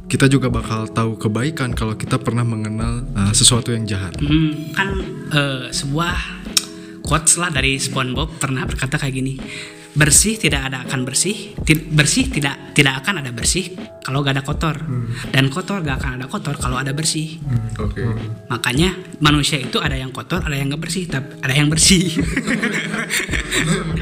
kita 0.08 0.26
juga 0.26 0.48
bakal 0.48 0.88
tahu 0.88 1.20
kebaikan 1.20 1.76
kalau 1.76 1.94
kita 1.94 2.16
pernah 2.16 2.42
mengenal 2.42 3.04
eh, 3.04 3.32
sesuatu 3.36 3.70
yang 3.70 3.84
jahat. 3.84 4.16
Hmm, 4.18 4.72
kan 4.72 4.88
eh, 5.30 5.68
sebuah 5.68 6.16
quotes 7.04 7.36
lah 7.36 7.52
dari 7.52 7.76
SpongeBob 7.76 8.40
pernah 8.40 8.64
berkata 8.64 8.96
kayak 8.96 9.14
gini 9.14 9.34
bersih 9.98 10.36
tidak 10.38 10.68
ada 10.70 10.84
akan 10.84 11.02
bersih 11.08 11.58
Ti- 11.64 11.88
bersih 11.90 12.30
tidak 12.30 12.76
tidak 12.76 13.02
akan 13.02 13.24
ada 13.24 13.32
bersih 13.34 13.72
kalau 14.04 14.24
gak 14.24 14.40
ada 14.40 14.44
kotor. 14.46 14.76
Dan 15.28 15.52
kotor 15.52 15.84
gak 15.84 16.00
akan 16.00 16.16
ada 16.16 16.26
kotor 16.32 16.56
kalau 16.56 16.80
ada 16.80 16.96
bersih. 16.96 17.36
Oke. 17.76 18.08
Makanya 18.48 18.96
manusia 19.20 19.60
itu 19.60 19.76
ada 19.84 20.00
yang 20.00 20.08
kotor 20.16 20.40
ada 20.40 20.56
yang 20.56 20.72
nggak 20.72 20.80
bersih 20.80 21.04
tapi 21.04 21.36
ada 21.44 21.52
yang 21.52 21.68
bersih. 21.68 22.08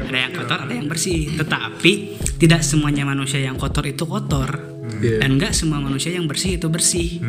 Ada 0.07 0.23
yang 0.23 0.33
kotor 0.39 0.59
ada 0.63 0.71
yang 0.71 0.87
bersih. 0.87 1.35
Tetapi 1.35 1.91
tidak 2.39 2.63
semuanya 2.63 3.03
manusia 3.03 3.43
yang 3.43 3.59
kotor 3.59 3.83
itu 3.83 4.07
kotor 4.07 4.76
Iya. 4.97 5.21
dan 5.21 5.37
nggak 5.37 5.53
semua 5.53 5.79
manusia 5.79 6.13
yang 6.13 6.25
bersih 6.25 6.57
itu 6.57 6.67
bersih. 6.67 7.21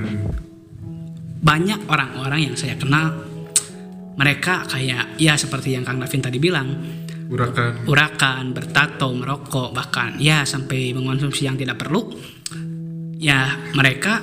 Banyak 1.39 1.87
orang-orang 1.87 2.51
yang 2.51 2.55
saya 2.59 2.75
kenal 2.75 3.15
mereka 4.19 4.67
kayak 4.67 5.15
ya 5.23 5.39
seperti 5.39 5.79
yang 5.79 5.87
Kang 5.87 6.03
Davin 6.03 6.19
tadi 6.19 6.43
bilang 6.43 6.75
urakan. 7.31 7.87
urakan 7.87 8.51
bertato 8.51 9.15
merokok 9.15 9.71
bahkan 9.71 10.19
ya 10.19 10.43
sampai 10.43 10.91
mengonsumsi 10.91 11.47
yang 11.47 11.55
tidak 11.55 11.79
perlu. 11.79 12.11
Ya 13.19 13.55
mereka 13.79 14.19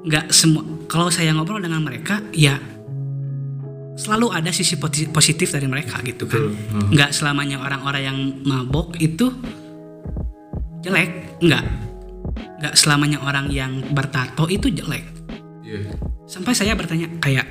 nggak 0.00 0.30
semua 0.30 0.62
kalau 0.86 1.10
saya 1.10 1.34
ngobrol 1.34 1.60
dengan 1.60 1.82
mereka 1.82 2.22
ya 2.32 2.56
selalu 4.00 4.32
ada 4.32 4.48
sisi 4.48 4.80
positif 5.10 5.50
dari 5.50 5.66
mereka 5.66 5.98
gitu 6.06 6.24
kan. 6.30 6.54
Nggak 6.94 7.10
selamanya 7.10 7.60
orang-orang 7.60 8.02
yang 8.06 8.18
mabok 8.46 8.96
itu 9.02 9.28
jelek 10.80 11.42
nggak 11.44 11.89
nggak 12.60 12.74
selamanya 12.76 13.18
orang 13.24 13.48
yang 13.48 13.80
bertato 13.92 14.46
itu 14.50 14.68
jelek. 14.68 15.04
Iya. 15.70 15.86
sampai 16.26 16.50
saya 16.50 16.74
bertanya 16.74 17.06
kayak 17.22 17.46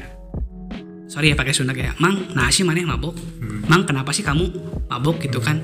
sorry 1.08 1.32
ya 1.32 1.36
pakai 1.40 1.56
Sunda 1.56 1.72
kayak 1.72 1.96
mang 2.04 2.28
nah 2.36 2.52
sih 2.52 2.68
mana 2.68 2.84
yang 2.84 2.92
mabok 2.92 3.16
mang 3.72 3.88
kenapa 3.88 4.12
sih 4.12 4.28
kamu 4.28 4.52
mabok 4.92 5.24
gitu 5.24 5.40
kan. 5.40 5.60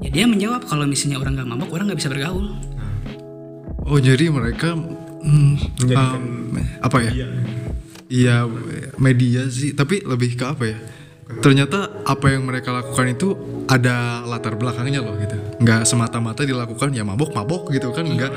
ya 0.00 0.08
dia 0.08 0.24
menjawab 0.24 0.64
kalau 0.64 0.88
misalnya 0.88 1.20
orang 1.20 1.36
nggak 1.36 1.48
mabok 1.48 1.68
orang 1.76 1.92
nggak 1.92 2.00
bisa 2.00 2.08
bergaul. 2.12 2.48
Oh 3.86 4.00
jadi 4.00 4.32
mereka 4.32 4.74
hmm, 4.74 5.54
Menjadikan 5.84 6.22
um, 6.22 6.58
apa 6.82 6.96
ya? 7.06 7.12
iya 8.06 8.36
media 8.98 9.46
sih 9.50 9.74
tapi 9.74 10.02
lebih 10.02 10.38
ke 10.38 10.44
apa 10.46 10.64
ya 10.66 10.78
ternyata 11.26 11.90
apa 12.06 12.30
yang 12.30 12.46
mereka 12.46 12.70
lakukan 12.70 13.10
itu 13.10 13.34
ada 13.66 14.22
latar 14.22 14.54
belakangnya 14.54 15.02
loh 15.02 15.18
gitu. 15.18 15.34
Nggak 15.58 15.82
semata-mata 15.82 16.46
dilakukan 16.46 16.94
ya 16.94 17.02
mabok 17.02 17.34
mabok 17.34 17.74
gitu 17.74 17.90
kan 17.90 18.06
nggak 18.06 18.30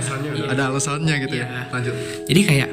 ada 0.49 0.73
alasannya 0.73 1.15
gitu 1.29 1.37
Iya. 1.37 1.45
ya 1.45 1.61
lanjut. 1.69 1.93
Jadi 2.25 2.41
kayak 2.41 2.69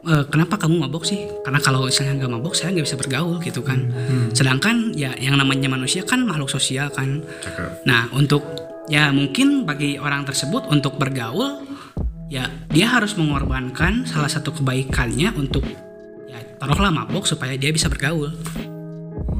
"Eh, 0.00 0.24
kenapa 0.32 0.56
kamu 0.56 0.80
mabok 0.80 1.04
sih? 1.04 1.28
Karena 1.44 1.60
kalau 1.60 1.84
misalnya 1.84 2.16
nggak 2.16 2.32
mabok 2.32 2.56
saya 2.56 2.72
nggak 2.72 2.86
bisa 2.88 2.96
bergaul 2.96 3.36
gitu 3.44 3.60
kan. 3.60 3.92
Sedangkan 4.32 4.96
ya 4.96 5.12
yang 5.20 5.36
namanya 5.36 5.68
manusia 5.68 6.00
kan 6.00 6.24
makhluk 6.24 6.48
sosial 6.48 6.88
kan. 6.88 7.20
Nah, 7.84 8.08
untuk 8.16 8.40
ya 8.88 9.12
mungkin 9.12 9.68
bagi 9.68 10.00
orang 10.00 10.24
tersebut 10.24 10.64
untuk 10.72 10.96
bergaul 10.96 11.62
ya 12.32 12.48
dia 12.72 12.88
harus 12.88 13.12
mengorbankan 13.20 14.08
salah 14.08 14.32
satu 14.32 14.56
kebaikannya 14.56 15.28
untuk 15.36 15.66
ya 16.24 16.40
taruhlah 16.56 16.88
mabok 16.88 17.28
supaya 17.28 17.52
dia 17.60 17.68
bisa 17.68 17.92
bergaul. 17.92 18.32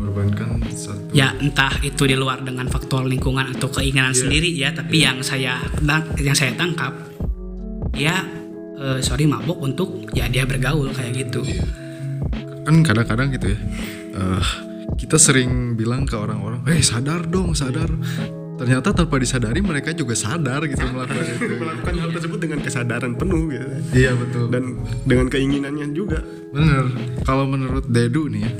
Mengorbankan 0.00 0.64
satu 0.72 1.12
Ya 1.12 1.36
entah 1.36 1.76
itu 1.84 2.08
di 2.08 2.16
luar 2.16 2.40
dengan 2.40 2.64
faktor 2.72 3.04
lingkungan 3.04 3.52
atau 3.52 3.68
keinginan 3.68 4.16
sendiri 4.16 4.48
ya, 4.56 4.72
tapi 4.72 5.04
yang 5.04 5.20
saya 5.20 5.60
yang 6.16 6.36
saya 6.36 6.56
tangkap 6.56 6.96
ya 7.92 8.24
eh, 8.80 8.98
sorry 9.04 9.28
mabok 9.28 9.60
untuk 9.60 10.08
ya 10.16 10.24
dia 10.32 10.48
bergaul 10.48 10.88
kayak 10.96 11.28
gitu. 11.28 11.44
kan 12.60 12.84
kadang-kadang 12.84 13.32
gitu 13.34 13.56
ya 13.56 13.60
eh, 14.16 14.44
kita 14.96 15.16
sering 15.16 15.76
bilang 15.76 16.08
ke 16.08 16.16
orang-orang 16.16 16.64
eh 16.72 16.80
sadar 16.80 17.28
dong 17.28 17.52
sadar. 17.52 17.88
Ternyata 18.60 18.92
tanpa 18.92 19.16
disadari 19.16 19.64
mereka 19.64 19.96
juga 19.96 20.12
sadar 20.12 20.60
gitu 20.68 20.84
melakukan 20.92 21.24
itu. 21.40 21.56
Melakukan 21.56 21.94
hal 21.96 22.10
tersebut 22.12 22.38
dengan 22.44 22.60
kesadaran 22.60 23.16
penuh 23.16 23.48
gitu. 23.48 23.66
Iya 23.96 24.12
betul. 24.12 24.52
Dan 24.52 24.84
dengan 25.08 25.32
keinginannya 25.32 25.96
juga. 25.96 26.20
Bener. 26.52 26.92
Kalau 27.24 27.48
menurut 27.48 27.88
Dedu 27.88 28.28
nih 28.28 28.44
ya 28.44 28.52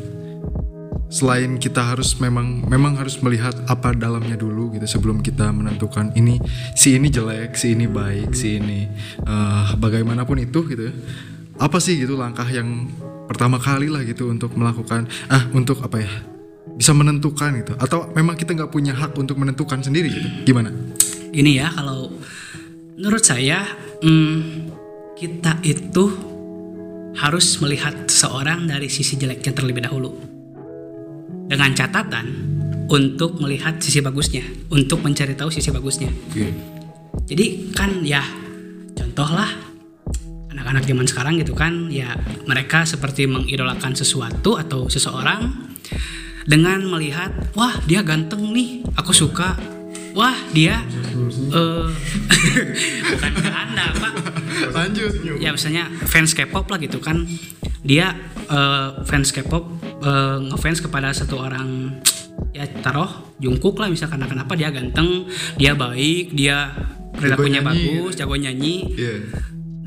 selain 1.11 1.59
kita 1.59 1.83
harus 1.83 2.15
memang 2.23 2.63
memang 2.71 2.95
harus 2.95 3.19
melihat 3.19 3.53
apa 3.67 3.91
dalamnya 3.99 4.39
dulu 4.39 4.71
gitu 4.79 4.87
sebelum 4.87 5.27
kita 5.27 5.51
menentukan 5.51 6.15
ini 6.15 6.39
si 6.79 6.95
ini 6.95 7.11
jelek 7.11 7.59
si 7.59 7.75
ini 7.75 7.91
baik 7.91 8.31
si 8.31 8.63
ini 8.63 8.87
eh, 9.27 9.69
bagaimanapun 9.75 10.39
itu 10.39 10.63
gitu 10.71 10.89
ya. 10.89 10.95
Apa 11.61 11.83
sih 11.83 11.99
gitu 11.99 12.17
langkah 12.17 12.47
yang 12.49 12.89
pertama 13.29 13.61
kali 13.61 13.91
lah 13.91 14.07
gitu 14.07 14.31
untuk 14.31 14.55
melakukan 14.57 15.11
ah 15.29 15.45
untuk 15.53 15.83
apa 15.83 15.99
ya 15.99 16.13
bisa 16.79 16.95
menentukan 16.95 17.59
gitu? 17.59 17.75
Atau 17.77 18.15
memang 18.15 18.39
kita 18.39 18.55
nggak 18.55 18.71
punya 18.71 18.95
hak 18.95 19.19
untuk 19.19 19.37
menentukan 19.37 19.83
sendiri 19.83 20.09
gitu? 20.15 20.29
Gimana? 20.47 20.71
Gini 21.35 21.59
ya 21.59 21.75
kalau 21.75 22.15
menurut 22.95 23.25
saya 23.27 23.67
hmm, 23.99 24.71
kita 25.19 25.59
itu 25.67 26.31
harus 27.19 27.59
melihat 27.59 28.07
seorang 28.07 28.71
dari 28.71 28.87
sisi 28.87 29.19
jeleknya 29.19 29.51
terlebih 29.51 29.83
dahulu 29.83 30.30
dengan 31.51 31.75
catatan 31.75 32.27
untuk 32.87 33.43
melihat 33.43 33.83
sisi 33.83 33.99
bagusnya 33.99 34.47
untuk 34.71 35.03
mencari 35.03 35.35
tahu 35.35 35.51
sisi 35.51 35.75
bagusnya. 35.75 36.11
Jadi 37.27 37.75
kan 37.75 38.07
ya 38.07 38.23
contohlah 38.95 39.51
anak-anak 40.55 40.87
zaman 40.87 41.07
sekarang 41.11 41.35
gitu 41.43 41.55
kan 41.59 41.91
ya 41.91 42.15
mereka 42.47 42.87
seperti 42.87 43.27
mengidolakan 43.27 43.99
sesuatu 43.99 44.59
atau 44.59 44.87
seseorang 44.87 45.71
dengan 46.47 46.87
melihat 46.87 47.35
wah 47.59 47.75
dia 47.87 48.07
ganteng 48.07 48.55
nih 48.55 48.87
aku 48.95 49.11
suka. 49.11 49.59
Wah 50.11 50.35
dia 50.51 50.83
eh 51.55 51.87
bukan 53.15 53.33
ke 53.39 53.51
anda 53.51 53.91
pak. 53.95 54.15
Lanjut. 54.71 55.13
Ya 55.39 55.51
misalnya 55.55 55.87
fans 56.07 56.35
K-pop 56.35 56.67
lah 56.71 56.79
gitu 56.83 56.99
kan 56.99 57.27
dia 57.87 58.19
eh, 58.51 58.89
fans 59.07 59.31
K-pop 59.31 59.90
eh, 60.03 60.37
ngefans 60.51 60.81
kepada 60.85 61.13
satu 61.13 61.41
orang 61.41 62.01
ya 62.57 62.65
taruh 62.81 63.37
Jungkook 63.39 63.79
lah 63.79 63.93
misalkan 63.93 64.23
kenapa 64.25 64.57
dia 64.57 64.73
ganteng 64.73 65.29
dia 65.61 65.77
baik 65.77 66.33
dia 66.33 66.73
perilakunya 67.15 67.61
bagus 67.61 68.17
jago 68.17 68.35
nyanyi 68.35 68.89
Iya. 68.97 69.17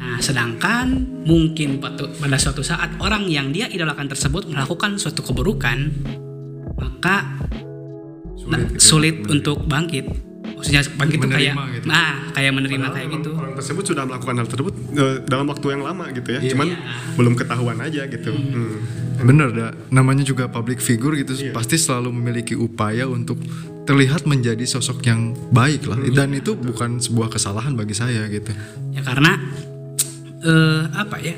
Nah, 0.03 0.19
sedangkan 0.19 0.99
mungkin 1.23 1.79
pada 1.79 2.35
suatu 2.35 2.59
saat 2.59 2.99
orang 2.99 3.23
yang 3.31 3.55
dia 3.55 3.71
idolakan 3.71 4.11
tersebut 4.11 4.51
melakukan 4.51 4.99
suatu 4.99 5.23
keburukan, 5.23 5.79
maka 6.75 7.39
Sulit 8.43 8.51
nah, 8.51 8.59
gitu 8.59 8.75
ya, 8.75 8.79
sulit 8.83 9.15
untuk 9.31 9.57
bangkit. 9.63 10.05
Maksudnya 10.63 10.81
begitu 10.95 11.25
kayak 11.27 11.53
Menerima 11.53 11.63
gitu. 11.75 11.85
nah 11.91 12.09
kayak 12.31 12.51
menerima 12.55 12.79
Padahal 12.79 12.95
kayak 12.95 13.09
gitu 13.19 13.29
Orang 13.35 13.53
tersebut 13.53 13.83
sudah 13.83 14.03
melakukan 14.07 14.35
hal 14.39 14.47
tersebut 14.47 14.73
eh, 14.95 15.15
dalam 15.27 15.45
waktu 15.51 15.65
yang 15.69 15.83
lama 15.83 16.05
gitu 16.09 16.29
ya. 16.31 16.39
Iya. 16.39 16.49
Cuman 16.55 16.67
Iya. 16.71 16.77
belum 17.19 17.33
ketahuan 17.35 17.77
aja 17.77 18.01
gitu. 18.07 18.31
Hmm. 18.31 18.79
Bener 19.19 19.47
dah, 19.51 19.71
namanya 19.91 20.23
juga 20.23 20.47
public 20.47 20.79
figure 20.79 21.19
gitu, 21.19 21.35
Iya. 21.35 21.51
pasti 21.51 21.75
selalu 21.75 22.09
memiliki 22.09 22.55
upaya 22.55 23.05
untuk 23.05 23.37
terlihat 23.83 24.23
menjadi 24.23 24.63
sosok 24.63 25.03
yang 25.03 25.35
baik 25.51 25.83
lah. 25.85 25.99
Dan 25.99 26.31
itu 26.33 26.55
bukan 26.55 26.97
sebuah 26.97 27.27
kesalahan 27.29 27.75
bagi 27.75 27.91
saya 27.91 28.23
gitu. 28.31 28.55
ya 28.89 29.03
karena 29.03 29.35
eh 30.43 30.81
apa 30.91 31.17
ya 31.19 31.35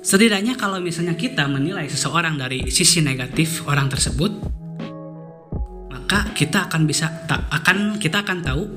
setidaknya 0.00 0.54
kalau 0.54 0.78
misalnya 0.78 1.16
kita 1.16 1.48
menilai 1.48 1.88
seseorang 1.88 2.36
dari 2.36 2.68
sisi 2.68 3.00
negatif 3.00 3.64
orang 3.64 3.88
tersebut 3.88 4.32
maka 6.04 6.28
kita 6.36 6.68
akan 6.68 6.84
bisa 6.84 7.08
tak 7.24 7.48
akan 7.48 7.96
kita 7.96 8.20
akan 8.20 8.44
tahu 8.44 8.68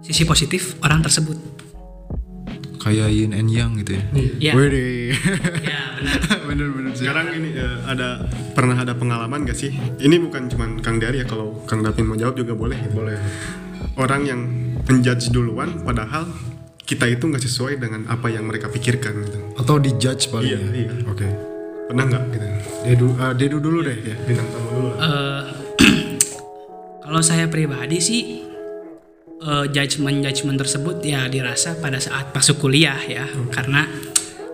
sisi 0.00 0.24
positif 0.24 0.80
orang 0.80 1.04
tersebut 1.04 1.36
Kayak 2.80 3.12
yin 3.12 3.36
and 3.36 3.52
yang 3.52 3.76
gitu 3.76 4.00
ya. 4.00 4.04
Iya. 4.40 4.52
Wede. 4.56 5.12
ya 5.68 6.00
benar 6.00 6.16
Bener-bener 6.48 6.96
sih. 6.96 7.04
Sekarang 7.04 7.28
ini 7.36 7.52
eh, 7.52 7.76
ada 7.84 8.24
pernah 8.56 8.72
ada 8.72 8.96
pengalaman 8.96 9.44
gak 9.44 9.52
sih? 9.52 9.68
Ini 10.00 10.16
bukan 10.16 10.48
cuman 10.48 10.80
Kang 10.80 10.96
Dari 10.96 11.20
ya 11.20 11.28
kalau 11.28 11.60
Kang 11.68 11.84
Davin 11.84 12.08
mau 12.08 12.16
jawab 12.16 12.40
juga 12.40 12.56
boleh. 12.56 12.80
Boleh. 12.88 13.20
Orang 14.00 14.24
yang 14.24 14.48
menjudge 14.88 15.28
duluan 15.28 15.84
padahal 15.84 16.24
kita 16.88 17.04
itu 17.04 17.28
nggak 17.28 17.44
sesuai 17.44 17.84
dengan 17.84 18.08
apa 18.08 18.32
yang 18.32 18.48
mereka 18.48 18.72
pikirkan 18.72 19.28
gitu. 19.28 19.38
Atau 19.60 19.76
dijudge 19.76 20.32
paling 20.32 20.48
Iya, 20.48 20.56
ya. 20.64 20.68
iya. 20.72 20.92
Oke. 21.04 21.28
Pernah 21.84 22.04
nggak 22.08 22.22
gitu? 22.32 22.46
Dedu, 22.88 23.06
ah, 23.20 23.36
Dedu 23.36 23.60
dulu 23.60 23.84
deh 23.84 23.98
ya. 24.08 24.16
Bintang 24.24 24.48
tamu 24.48 24.68
dulu 24.72 24.88
lah. 24.96 25.59
Kalau 27.10 27.26
saya 27.26 27.50
pribadi 27.50 27.98
sih 27.98 28.38
eh, 29.42 29.64
judgement 29.74 30.22
judgement 30.22 30.54
tersebut 30.62 31.02
ya 31.02 31.26
dirasa 31.26 31.74
pada 31.82 31.98
saat 31.98 32.30
masuk 32.30 32.62
kuliah 32.62 33.02
ya 33.02 33.26
karena 33.50 33.82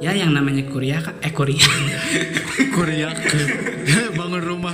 ya 0.01 0.17
yang 0.17 0.33
namanya 0.33 0.65
kuliah 0.65 1.05
eh 1.21 1.37
kuliah 1.37 1.69
Korea. 2.77 3.13
Bangun 4.19 4.41
rumah. 4.41 4.73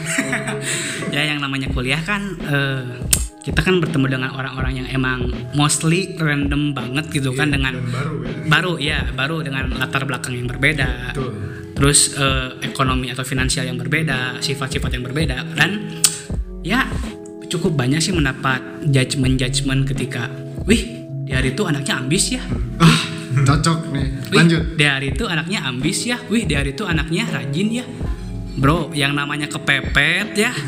ya 1.11 1.27
yang 1.27 1.43
namanya 1.43 1.75
kuliah 1.75 1.99
kan 2.07 2.39
eh, 2.39 3.03
kita 3.43 3.59
kan 3.67 3.83
bertemu 3.83 4.07
dengan 4.15 4.31
orang-orang 4.31 4.87
yang 4.87 4.89
emang 4.95 5.35
mostly 5.59 6.15
random 6.23 6.79
banget 6.79 7.11
gitu 7.11 7.35
kan 7.35 7.51
dengan 7.51 7.83
Dan 7.83 7.91
baru 7.91 8.15
ya. 8.23 8.31
baru 8.47 8.73
ya 8.79 9.01
baru 9.11 9.37
dengan 9.43 9.65
latar 9.75 10.07
belakang 10.07 10.39
yang 10.39 10.47
berbeda 10.47 11.19
Betul. 11.19 11.35
terus 11.75 12.15
eh, 12.15 12.62
ekonomi 12.62 13.11
atau 13.11 13.27
finansial 13.27 13.67
yang 13.67 13.75
berbeda 13.75 14.39
sifat-sifat 14.39 14.95
yang 14.95 15.03
berbeda 15.03 15.59
dan 15.59 15.99
ya 16.62 16.87
cukup 17.52 17.76
banyak 17.76 18.00
sih 18.00 18.11
mendapat 18.11 18.59
judgement 18.85 19.37
judgement 19.37 19.85
ketika 19.85 20.32
wih 20.64 20.82
di 21.23 21.30
hari 21.30 21.52
itu 21.52 21.62
anaknya 21.62 21.94
ambis 21.97 22.25
ya 22.30 22.42
Ah, 22.76 23.00
cocok 23.38 23.78
nih. 23.90 24.09
Lanjut. 24.30 24.62
di 24.75 24.85
hari 24.85 25.06
itu 25.11 25.25
anaknya 25.25 25.61
ambis 25.62 25.99
ya 26.02 26.16
wih 26.26 26.42
di 26.42 26.52
hari 26.52 26.73
itu 26.73 26.82
anaknya 26.82 27.28
rajin 27.28 27.68
ya 27.71 27.85
bro 28.54 28.92
yang 28.92 29.12
namanya 29.12 29.47
kepepet 29.47 30.32
ya 30.35 30.52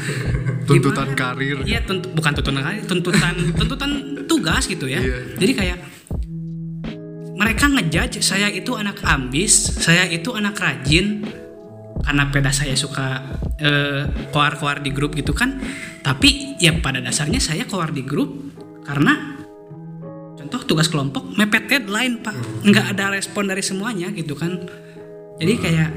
Tuntutan 0.64 1.04
Gimana? 1.06 1.20
karir. 1.36 1.58
iya 1.64 1.80
tunt- 1.80 2.08
bukan 2.10 2.32
tuntutan 2.32 2.56
karir 2.58 2.82
tuntutan 2.82 3.34
tuntutan 3.58 3.90
tugas 4.24 4.64
gitu 4.64 4.84
ya 4.84 4.96
Iya. 4.98 5.36
jadi 5.36 5.52
kayak 5.54 5.78
mereka 7.34 7.66
ngejudge 7.68 8.20
saya 8.20 8.48
itu 8.48 8.72
anak 8.72 9.02
ambis 9.02 9.52
saya 9.76 10.06
itu 10.06 10.32
anak 10.32 10.54
rajin 10.54 11.26
karena 12.04 12.28
peda 12.28 12.52
saya 12.52 12.76
suka 12.76 13.24
eh, 13.58 14.04
koar-koar 14.30 14.84
di 14.84 14.92
grup 14.92 15.16
gitu 15.16 15.32
kan. 15.32 15.58
Tapi 16.04 16.60
ya 16.60 16.76
pada 16.84 17.00
dasarnya 17.00 17.40
saya 17.40 17.64
koar 17.64 17.90
di 17.90 18.04
grup 18.04 18.28
karena 18.84 19.40
contoh 20.36 20.60
tugas 20.68 20.92
kelompok 20.92 21.32
mepet 21.34 21.66
deadline 21.66 22.20
pak. 22.20 22.36
Nggak 22.62 22.86
ada 22.94 23.16
respon 23.16 23.48
dari 23.48 23.64
semuanya 23.64 24.12
gitu 24.12 24.36
kan. 24.36 24.60
Jadi 25.40 25.54
kayak 25.58 25.90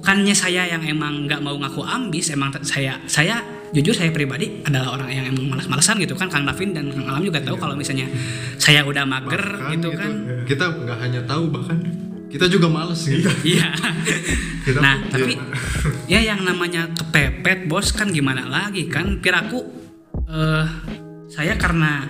bukannya 0.00 0.32
saya 0.32 0.64
yang 0.70 0.86
emang 0.86 1.26
nggak 1.26 1.42
mau 1.42 1.58
ngaku 1.58 1.82
ambis 1.84 2.30
emang 2.32 2.54
saya 2.62 2.96
saya 3.04 3.42
jujur 3.74 3.94
saya 3.94 4.10
pribadi 4.10 4.62
adalah 4.66 4.98
orang 4.98 5.10
yang 5.10 5.26
emang 5.30 5.50
malas-malasan 5.54 5.98
gitu 6.02 6.14
kan 6.18 6.26
Kang 6.30 6.42
Davin 6.46 6.74
dan 6.74 6.90
Kang 6.90 7.06
Alam 7.06 7.22
juga 7.22 7.38
tahu 7.42 7.58
kalau 7.58 7.74
misalnya 7.78 8.06
saya 8.58 8.82
udah 8.86 9.04
mager 9.06 9.38
Bahkan 9.38 9.70
gitu 9.76 9.88
kan. 9.94 10.10
Kita 10.46 10.64
nggak 10.72 10.98
hanya 11.04 11.20
tahu 11.26 11.50
bahkan 11.50 11.78
kita 12.30 12.46
juga 12.46 12.70
males 12.70 13.02
gitu. 13.04 13.26
iya. 13.42 13.74
Kita 14.64 14.78
nah 14.78 15.00
tapi 15.08 15.40
ya 16.04 16.20
yang 16.20 16.44
namanya 16.44 16.92
kepepet 16.92 17.66
bos 17.66 17.90
kan 17.90 18.12
gimana 18.14 18.46
lagi 18.46 18.86
kan? 18.86 19.18
Piraku 19.18 19.60
eh 20.30 20.66
saya 21.30 21.56
karena 21.56 22.06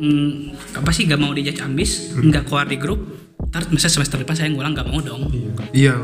mm, 0.00 0.56
apa 0.80 0.90
sih 0.90 1.04
gak 1.06 1.20
mau 1.20 1.30
dijudge 1.30 1.60
ambis 1.60 2.16
nggak 2.16 2.48
keluar 2.48 2.64
di 2.64 2.80
grup 2.80 3.04
ntar 3.50 3.66
misalnya 3.68 4.00
semester 4.00 4.22
depan 4.22 4.36
saya 4.38 4.48
ngulang 4.50 4.72
nggak 4.74 4.88
mau 4.88 5.00
dong. 5.04 5.28
Iya. 5.76 5.98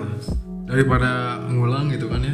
Daripada 0.67 1.43
ngulang 1.47 1.91
gitu 1.95 2.11
kan 2.11 2.26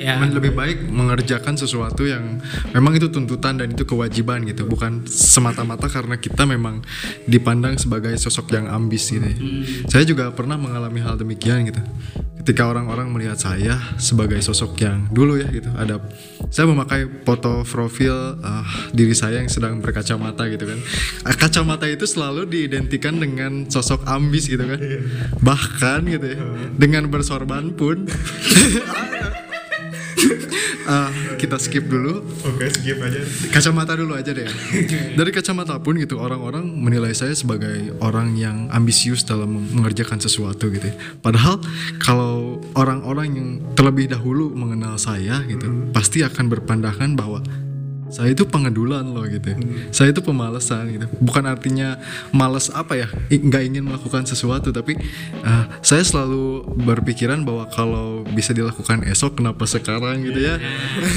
ya. 0.00 0.16
Men- 0.16 0.32
Lebih 0.32 0.52
baik 0.52 0.78
mengerjakan 0.88 1.54
sesuatu 1.54 2.02
yang 2.02 2.40
memang 2.72 2.96
itu 2.96 3.06
tuntutan 3.06 3.54
dan 3.54 3.68
itu 3.68 3.84
kewajiban 3.84 4.40
gitu, 4.42 4.64
bukan 4.64 5.04
semata-mata 5.04 5.86
karena 5.86 6.16
kita 6.16 6.42
memang 6.44 6.80
dipandang 7.26 7.76
sebagai 7.76 8.16
sosok 8.16 8.48
yang 8.50 8.66
ambis 8.66 9.04
gitu. 9.06 9.20
ya. 9.20 9.36
Saya 9.86 10.08
juga 10.08 10.32
pernah 10.32 10.56
mengalami 10.56 10.98
hal 10.98 11.14
demikian 11.14 11.68
gitu. 11.68 11.84
Ketika 12.40 12.64
orang-orang 12.64 13.12
melihat 13.12 13.36
saya 13.36 13.76
sebagai 14.00 14.40
sosok 14.40 14.72
yang 14.80 15.04
dulu 15.12 15.36
ya 15.36 15.44
gitu, 15.52 15.68
ada 15.76 16.00
saya 16.48 16.64
memakai 16.64 17.04
foto 17.20 17.68
profil 17.68 18.16
ah, 18.40 18.64
diri 18.90 19.12
saya 19.12 19.44
yang 19.44 19.52
sedang 19.52 19.76
berkacamata 19.78 20.48
gitu 20.48 20.64
kan. 20.64 20.80
Ah, 21.20 21.36
Kacamata 21.36 21.84
itu 21.84 22.08
selalu 22.08 22.48
diidentikan 22.48 23.20
dengan 23.20 23.68
sosok 23.68 24.08
ambis 24.08 24.48
gitu 24.48 24.64
kan. 24.64 24.80
Bahkan 25.36 26.00
gitu 26.08 26.26
ya, 26.32 26.40
dengan 26.74 27.12
bersorban 27.12 27.76
pun 27.76 28.08
Ah, 30.90 31.12
kita 31.38 31.54
skip 31.60 31.86
dulu 31.86 32.24
Oke, 32.42 32.66
skip 32.66 32.98
aja. 32.98 33.22
kacamata 33.54 33.94
dulu 33.94 34.18
aja 34.18 34.34
deh. 34.34 34.48
Dari 35.18 35.30
kacamata 35.30 35.78
pun 35.78 35.94
gitu 36.02 36.18
orang-orang 36.18 36.66
menilai 36.66 37.14
saya 37.14 37.30
sebagai 37.30 37.94
orang 38.02 38.34
yang 38.34 38.66
ambisius 38.74 39.22
dalam 39.22 39.70
mengerjakan 39.70 40.18
sesuatu 40.18 40.66
gitu. 40.66 40.90
ya. 40.90 40.94
Padahal 41.22 41.62
kalau 42.02 42.58
orang-orang 42.74 43.28
yang 43.30 43.48
terlebih 43.78 44.10
dahulu 44.10 44.50
mengenal 44.50 44.98
saya 44.98 45.46
gitu, 45.46 45.70
pasti 45.94 46.26
akan 46.26 46.50
berpandangan 46.50 47.14
bahwa 47.14 47.38
saya 48.10 48.34
itu 48.34 48.42
pengedulan 48.44 49.06
loh 49.06 49.22
gitu. 49.24 49.54
Saya 49.94 50.10
itu 50.10 50.20
pemalesan 50.20 50.90
gitu. 50.90 51.06
Bukan 51.22 51.46
artinya 51.46 51.96
males 52.30 52.68
apa 52.70 52.98
ya, 52.98 53.08
nggak 53.30 53.62
ingin 53.64 53.86
melakukan 53.86 54.26
sesuatu, 54.26 54.74
tapi 54.74 54.98
uh, 55.40 55.64
saya 55.80 56.02
selalu 56.02 56.66
berpikiran 56.82 57.46
bahwa 57.46 57.70
kalau 57.70 58.26
bisa 58.26 58.50
dilakukan 58.50 59.06
esok, 59.06 59.38
kenapa 59.38 59.64
sekarang 59.64 60.26
gitu 60.26 60.42
ya? 60.42 60.58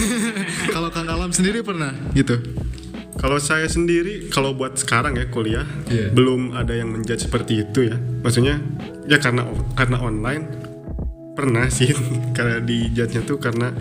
kalau 0.75 0.93
Kang 0.93 1.09
Alam 1.09 1.33
sendiri 1.33 1.65
pernah 1.65 1.91
gitu? 2.13 2.37
Kalau 3.13 3.37
saya 3.37 3.69
sendiri, 3.69 4.27
kalau 4.33 4.57
buat 4.57 4.73
sekarang 4.75 5.15
ya 5.15 5.29
kuliah, 5.29 5.63
Iya. 5.87 6.09
belum 6.11 6.57
ada 6.57 6.73
yang 6.73 6.91
menjudge 6.91 7.29
seperti 7.29 7.61
itu 7.61 7.87
ya. 7.87 7.95
Maksudnya 7.95 8.57
ya 9.05 9.21
karena 9.21 9.45
karena 9.77 9.97
online 10.01 10.62
pernah 11.33 11.65
sih 11.67 11.89
karena 12.37 12.61
di 12.61 12.93
judge-nya 12.93 13.25
tuh 13.25 13.41
karena 13.41 13.73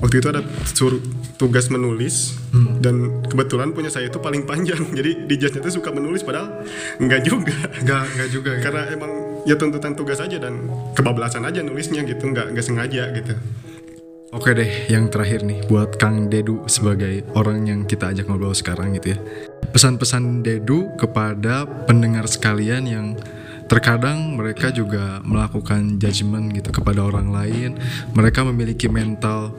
waktu 0.00 0.20
itu 0.20 0.28
ada 0.32 0.42
suruh 0.72 1.00
tugas 1.36 1.68
menulis 1.68 2.36
dan 2.80 3.24
kebetulan 3.28 3.76
punya 3.76 3.92
saya 3.92 4.08
itu 4.08 4.18
paling 4.20 4.48
panjang 4.48 4.80
jadi 4.98 5.28
di 5.28 5.34
judge-nya 5.36 5.62
tuh 5.64 5.80
suka 5.80 5.92
menulis 5.92 6.24
padahal 6.24 6.64
enggak 6.98 7.20
juga 7.24 7.54
Nggak, 7.84 8.04
nggak 8.16 8.28
juga 8.32 8.50
gitu. 8.56 8.64
karena 8.64 8.82
emang 8.92 9.12
ya 9.44 9.54
tuntutan 9.60 9.92
tugas 9.92 10.18
aja 10.24 10.40
dan 10.40 10.68
kebablasan 10.96 11.44
aja 11.44 11.60
nulisnya 11.60 12.02
gitu 12.08 12.24
nggak 12.32 12.56
nggak 12.56 12.64
sengaja 12.64 13.12
gitu 13.12 13.36
Oke 14.34 14.50
deh, 14.50 14.90
yang 14.90 15.14
terakhir 15.14 15.46
nih 15.46 15.62
buat 15.70 15.94
Kang 15.94 16.26
Dedu 16.26 16.66
sebagai 16.66 17.22
orang 17.38 17.70
yang 17.70 17.80
kita 17.86 18.10
ajak 18.10 18.26
ngobrol 18.26 18.50
sekarang 18.50 18.90
gitu 18.98 19.14
ya. 19.14 19.18
Pesan-pesan 19.70 20.42
Dedu 20.42 20.90
kepada 20.98 21.62
pendengar 21.86 22.26
sekalian 22.26 22.82
yang 22.82 23.06
terkadang 23.74 24.38
mereka 24.38 24.70
juga 24.70 25.18
melakukan 25.26 25.98
judgement 25.98 26.46
gitu 26.54 26.70
kepada 26.70 27.02
orang 27.02 27.34
lain. 27.34 27.74
Mereka 28.14 28.46
memiliki 28.46 28.86
mental 28.86 29.50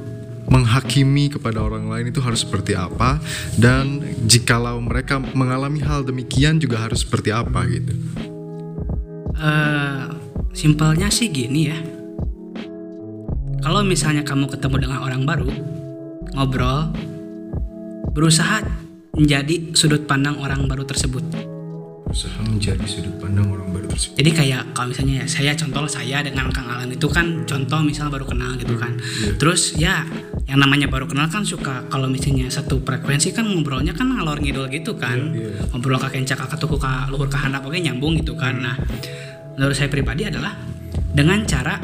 menghakimi 0.48 1.28
kepada 1.36 1.60
orang 1.60 1.92
lain 1.92 2.16
itu 2.16 2.24
harus 2.24 2.48
seperti 2.48 2.78
apa 2.78 3.20
dan 3.60 4.00
jikalau 4.24 4.80
mereka 4.80 5.20
mengalami 5.20 5.84
hal 5.84 6.08
demikian 6.08 6.62
juga 6.64 6.86
harus 6.88 7.04
seperti 7.04 7.34
apa 7.36 7.66
gitu. 7.68 7.92
eh 9.36 10.06
simpelnya 10.56 11.12
sih 11.12 11.28
gini 11.28 11.62
ya. 11.68 11.80
Kalau 13.60 13.82
misalnya 13.84 14.22
kamu 14.24 14.48
ketemu 14.48 14.76
dengan 14.80 15.00
orang 15.02 15.26
baru, 15.26 15.50
ngobrol, 16.38 16.94
berusaha 18.14 18.62
menjadi 19.18 19.74
sudut 19.76 20.06
pandang 20.06 20.38
orang 20.40 20.70
baru 20.70 20.86
tersebut. 20.86 21.55
Usaha 22.16 22.40
menjadi 22.48 22.88
sudut 22.88 23.12
pandang 23.20 23.52
orang 23.52 23.76
baru 23.76 23.92
tersebut. 23.92 24.16
Jadi 24.24 24.32
kayak 24.32 24.72
kalau 24.72 24.96
misalnya 24.96 25.16
ya, 25.20 25.26
saya 25.28 25.52
contoh 25.52 25.84
saya 25.92 26.24
dengan 26.24 26.48
Kang 26.48 26.72
Alam 26.72 26.88
itu 26.88 27.12
kan 27.12 27.44
contoh 27.44 27.84
misal 27.84 28.08
baru 28.08 28.24
kenal 28.24 28.56
gitu 28.56 28.80
kan. 28.80 28.96
Terus 29.36 29.76
ya 29.76 30.08
yang 30.48 30.64
namanya 30.64 30.88
baru 30.88 31.12
kenal 31.12 31.28
kan 31.28 31.44
suka 31.44 31.84
kalau 31.92 32.08
misalnya 32.08 32.48
satu 32.48 32.80
frekuensi 32.88 33.36
kan 33.36 33.44
ngobrolnya 33.44 33.92
kan 33.92 34.16
ngalor 34.16 34.40
ngidul 34.40 34.72
gitu 34.72 34.96
kan. 34.96 35.36
Ngobrol 35.76 36.00
kakek 36.00 36.24
kencak 36.24 36.48
kakak 36.48 36.56
tuku 36.56 36.80
ka 36.80 37.12
luhur 37.12 37.28
ka 37.28 37.36
handap 37.36 37.68
oke 37.68 37.76
nyambung 37.76 38.16
gitu 38.16 38.32
kan. 38.40 38.64
Nah 38.64 38.80
menurut 39.60 39.76
saya 39.76 39.92
pribadi 39.92 40.24
adalah 40.24 40.56
dengan 41.12 41.44
cara 41.44 41.76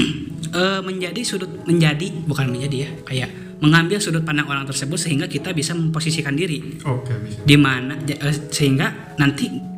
eh, 0.64 0.80
menjadi 0.80 1.20
sudut 1.20 1.68
menjadi 1.68 2.08
bukan 2.24 2.48
menjadi 2.48 2.76
ya 2.88 2.90
kayak 3.04 3.30
mengambil 3.60 3.96
sudut 3.96 4.24
pandang 4.24 4.48
orang 4.48 4.68
tersebut 4.68 5.00
sehingga 5.00 5.28
kita 5.28 5.52
bisa 5.56 5.72
memposisikan 5.72 6.36
diri. 6.36 6.80
Oke 6.84 7.16
bisa. 7.20 7.40
Di 7.44 7.56
mana 7.56 7.96
eh, 7.96 8.36
sehingga 8.52 9.16
nanti 9.20 9.73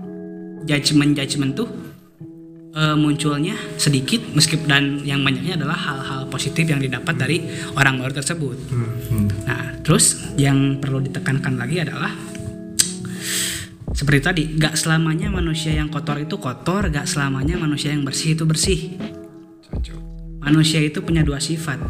judgement 0.64 1.12
judgement 1.12 1.52
tuh 1.52 1.68
eh, 2.72 2.96
munculnya 2.96 3.58
sedikit 3.76 4.24
meskipun 4.32 4.68
dan 4.70 4.84
yang 5.04 5.20
banyaknya 5.20 5.60
adalah 5.60 5.76
hal-hal 5.76 6.20
positif 6.32 6.64
yang 6.64 6.80
didapat 6.80 7.14
dari 7.18 7.44
orang 7.76 8.00
baru 8.00 8.16
tersebut. 8.16 8.56
Nah, 9.44 9.76
terus 9.84 10.32
yang 10.40 10.80
perlu 10.80 11.04
ditekankan 11.04 11.60
lagi 11.60 11.84
adalah 11.84 12.12
seperti 13.96 14.20
tadi, 14.20 14.42
gak 14.60 14.76
selamanya 14.76 15.32
manusia 15.32 15.72
yang 15.72 15.88
kotor 15.88 16.20
itu 16.20 16.36
kotor, 16.36 16.92
gak 16.92 17.08
selamanya 17.08 17.56
manusia 17.56 17.96
yang 17.96 18.04
bersih 18.04 18.36
itu 18.36 18.44
bersih. 18.44 18.92
Manusia 20.44 20.84
itu 20.84 21.00
punya 21.00 21.24
dua 21.24 21.40
sifat, 21.40 21.80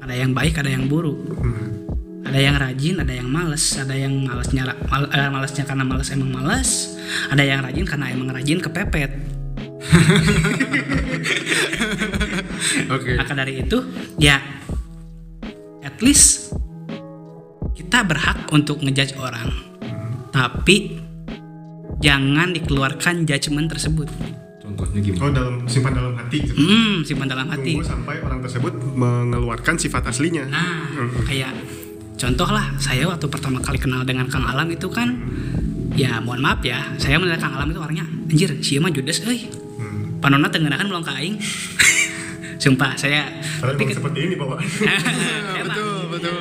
ada 0.00 0.14
yang 0.16 0.32
baik, 0.32 0.56
ada 0.64 0.72
yang 0.72 0.88
buruk. 0.88 1.36
Ada 2.36 2.52
yang 2.52 2.60
rajin, 2.60 3.00
ada 3.00 3.16
yang 3.16 3.28
males, 3.32 3.64
ada 3.80 3.96
yang 3.96 4.12
malesnya 4.20 4.68
mal, 4.92 5.08
eh, 5.08 5.30
malesnya 5.32 5.64
karena 5.64 5.88
males 5.88 6.12
emang 6.12 6.36
males, 6.36 6.92
ada 7.32 7.40
yang 7.40 7.64
rajin 7.64 7.88
karena 7.88 8.12
emang 8.12 8.28
rajin 8.28 8.60
kepepet. 8.60 9.08
Oke. 12.92 13.16
Maka 13.16 13.32
dari 13.32 13.64
itu, 13.64 13.80
ya 14.20 14.36
at 15.80 15.96
least 16.04 16.52
kita 17.72 18.04
berhak 18.04 18.52
untuk 18.52 18.84
ngejudge 18.84 19.16
orang. 19.16 19.48
Tapi 20.28 21.00
jangan 22.04 22.52
dikeluarkan 22.52 23.24
judgement 23.24 23.72
tersebut. 23.72 24.12
Contohnya 24.60 25.00
gimana? 25.00 25.24
oh 25.24 25.32
dalam 25.32 25.54
simpan 25.64 25.96
dalam 25.96 26.12
hati 26.20 26.44
gitu. 26.44 26.52
Hmm, 26.52 27.00
simpan 27.00 27.32
dalam 27.32 27.48
hati. 27.48 27.80
tunggu 27.80 27.88
sampai 27.88 28.20
orang 28.20 28.44
tersebut 28.44 28.76
mengeluarkan 28.92 29.80
sifat 29.80 30.12
aslinya 30.12 30.44
Nah, 30.52 30.84
kayak 31.24 31.56
contoh 32.16 32.48
lah, 32.48 32.72
saya 32.76 33.04
waktu 33.04 33.26
pertama 33.26 33.58
kali 33.58 33.76
kenal 33.76 34.02
dengan 34.02 34.26
Kang 34.26 34.42
Alam 34.42 34.68
itu 34.68 34.88
kan, 34.88 35.16
ya 35.92 36.18
mohon 36.18 36.40
maaf 36.40 36.60
ya, 36.60 36.96
saya 36.96 37.16
melihat 37.16 37.40
Kang 37.40 37.54
Alam 37.54 37.70
itu 37.70 37.78
orangnya, 37.78 38.04
anjir, 38.26 38.50
sih 38.58 38.76
mah 38.76 38.88
judes, 38.88 39.20
euy. 39.22 39.48
Panona 40.16 40.48
tengenakan 40.48 40.88
belum 40.88 41.04
kaing. 41.04 41.36
Sumpah, 42.56 42.96
saya 42.96 43.28
tapi 43.60 43.84
ke- 43.84 43.92
seperti 43.92 44.18
ini 44.22 44.34
bapak 44.34 44.64
Emang. 45.60 45.68
betul, 45.68 45.96
betul. 46.08 46.40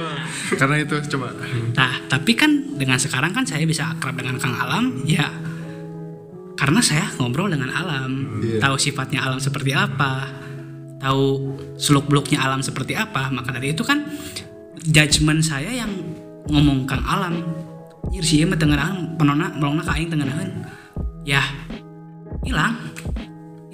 Karena 0.56 0.76
itu 0.80 0.96
coba. 1.12 1.28
Nah, 1.76 1.92
tapi 2.08 2.32
kan 2.34 2.50
dengan 2.74 2.96
sekarang 2.96 3.30
kan 3.30 3.44
saya 3.44 3.68
bisa 3.68 3.84
akrab 3.86 4.16
dengan 4.16 4.40
Kang 4.40 4.56
Alam, 4.56 5.04
ya 5.04 5.28
karena 6.56 6.80
saya 6.80 7.12
ngobrol 7.20 7.52
dengan 7.52 7.68
alam, 7.68 8.40
Iya. 8.40 8.64
tahu 8.64 8.80
sifatnya 8.80 9.28
alam 9.28 9.44
seperti 9.44 9.76
apa, 9.76 10.24
tahu 10.98 11.52
seluk 11.76 12.08
beluknya 12.08 12.40
alam 12.40 12.64
seperti 12.64 12.96
apa, 12.96 13.28
maka 13.28 13.52
dari 13.52 13.76
itu 13.76 13.84
kan 13.84 14.08
judgement 14.89 15.41
saya 15.41 15.86
yang 15.86 15.91
ngomong 16.50 16.86
Kang 16.86 17.02
Alam, 17.06 17.41
nyir 18.13 18.21
sih 18.21 18.45
mah 18.45 18.58
tengenahan 18.58 19.17
penona 19.17 19.50
melongna 19.58 19.84
ka 19.86 19.98
aing 19.98 20.10
tengenahan. 20.13 20.50
Ya, 21.26 21.41
hilang. 22.45 22.78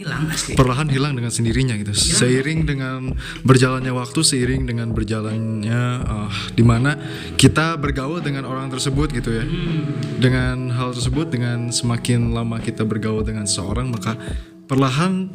Hilang 0.01 0.33
asli. 0.33 0.57
Perlahan 0.57 0.89
hilang 0.89 1.13
dengan 1.13 1.29
sendirinya 1.29 1.77
gitu. 1.77 1.93
Seiring 1.93 2.65
dengan 2.65 3.13
berjalannya 3.45 3.93
waktu, 3.93 4.25
seiring 4.25 4.65
dengan 4.65 4.97
berjalannya 4.97 5.81
uh, 6.01 6.33
di 6.57 6.65
mana 6.65 6.97
kita 7.37 7.77
bergaul 7.77 8.17
dengan 8.17 8.49
orang 8.49 8.73
tersebut 8.73 9.13
gitu 9.13 9.29
ya. 9.29 9.45
Dengan 10.17 10.73
hal 10.73 10.97
tersebut, 10.97 11.29
dengan 11.29 11.69
semakin 11.69 12.33
lama 12.33 12.57
kita 12.57 12.81
bergaul 12.81 13.21
dengan 13.21 13.45
seseorang, 13.45 13.93
maka 13.93 14.17
perlahan 14.65 15.29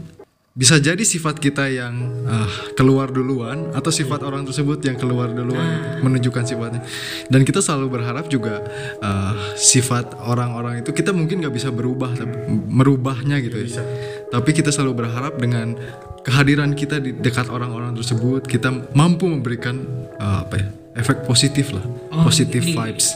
bisa 0.56 0.80
jadi 0.80 1.04
sifat 1.04 1.36
kita 1.36 1.68
yang 1.68 1.92
uh, 2.24 2.48
keluar 2.72 3.12
duluan 3.12 3.76
atau 3.76 3.92
sifat 3.92 4.24
orang 4.24 4.48
tersebut 4.48 4.80
yang 4.88 4.96
keluar 4.96 5.28
duluan 5.28 6.00
menunjukkan 6.00 6.48
sifatnya. 6.48 6.80
Dan 7.28 7.44
kita 7.44 7.60
selalu 7.60 8.00
berharap 8.00 8.24
juga 8.32 8.64
uh, 9.04 9.36
sifat 9.52 10.16
orang-orang 10.16 10.80
itu 10.80 10.96
kita 10.96 11.12
mungkin 11.12 11.44
nggak 11.44 11.52
bisa 11.52 11.68
berubah, 11.68 12.16
tapi 12.16 12.32
merubahnya 12.72 13.36
gitu 13.44 13.60
ya. 13.60 13.84
Tapi 14.32 14.56
kita 14.56 14.72
selalu 14.72 15.04
berharap 15.04 15.36
dengan 15.36 15.76
kehadiran 16.24 16.72
kita 16.72 17.04
di 17.04 17.12
dekat 17.12 17.52
orang-orang 17.52 17.92
tersebut 17.92 18.48
kita 18.48 18.72
mampu 18.96 19.28
memberikan 19.28 19.76
uh, 20.16 20.40
apa 20.40 20.56
ya 20.56 20.68
efek 20.96 21.28
positif 21.28 21.68
lah, 21.76 21.84
Oh, 22.08 22.24
positive 22.24 22.64
ini- 22.64 22.72
vibes. 22.72 23.12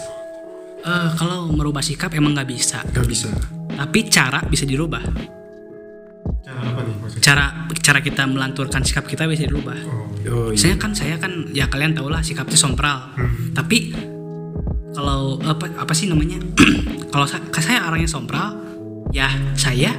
Eh, 0.80 1.10
kalau 1.16 1.48
merubah 1.48 1.80
sikap 1.80 2.12
emang 2.12 2.36
nggak 2.36 2.48
bisa, 2.48 2.84
Gak 2.88 3.04
bisa. 3.04 3.28
tapi 3.72 4.08
cara 4.08 4.44
bisa 4.44 4.64
dirubah. 4.68 5.39
Cara 6.40 6.60
apa 6.62 6.80
nih 6.82 6.94
maksudnya 6.96 7.22
cara 7.22 7.44
cara 7.72 7.98
kita 8.00 8.22
melanturkan 8.24 8.82
sikap 8.82 9.04
kita 9.04 9.24
bisa 9.24 9.44
dirubah. 9.44 9.76
Oh, 10.22 10.52
Saya 10.52 10.76
kan 10.76 10.92
saya 10.92 11.16
kan 11.16 11.48
ya 11.50 11.66
kalian 11.66 11.92
tau 11.92 12.06
lah 12.06 12.20
sikapnya 12.20 12.54
sompral. 12.54 13.12
Tapi 13.50 13.94
kalau 14.90 15.38
apa 15.40 15.70
apa 15.76 15.92
sih 15.92 16.06
namanya? 16.06 16.36
kalau 17.12 17.24
sa- 17.24 17.40
saya 17.56 17.86
orangnya 17.86 18.06
sompral, 18.06 18.58
ya 19.10 19.26
saya 19.54 19.94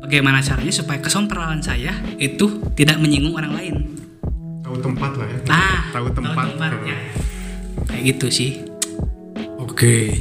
bagaimana 0.00 0.40
caranya 0.40 0.70
supaya 0.70 0.98
kesompralan 0.98 1.60
saya 1.60 1.92
itu 2.16 2.48
tidak 2.72 2.98
menyinggung 2.98 3.32
orang 3.32 3.52
lain. 3.52 3.74
tahu 4.62 4.76
tempat 4.80 5.12
lah 5.14 5.26
ya 5.26 5.38
Nah, 5.46 5.80
tahu 5.92 6.06
tempat, 6.10 6.44
tempatnya. 6.48 6.96
Kayak 7.84 8.02
gitu 8.08 8.26
sih. 8.28 8.50
Oke. 9.58 10.16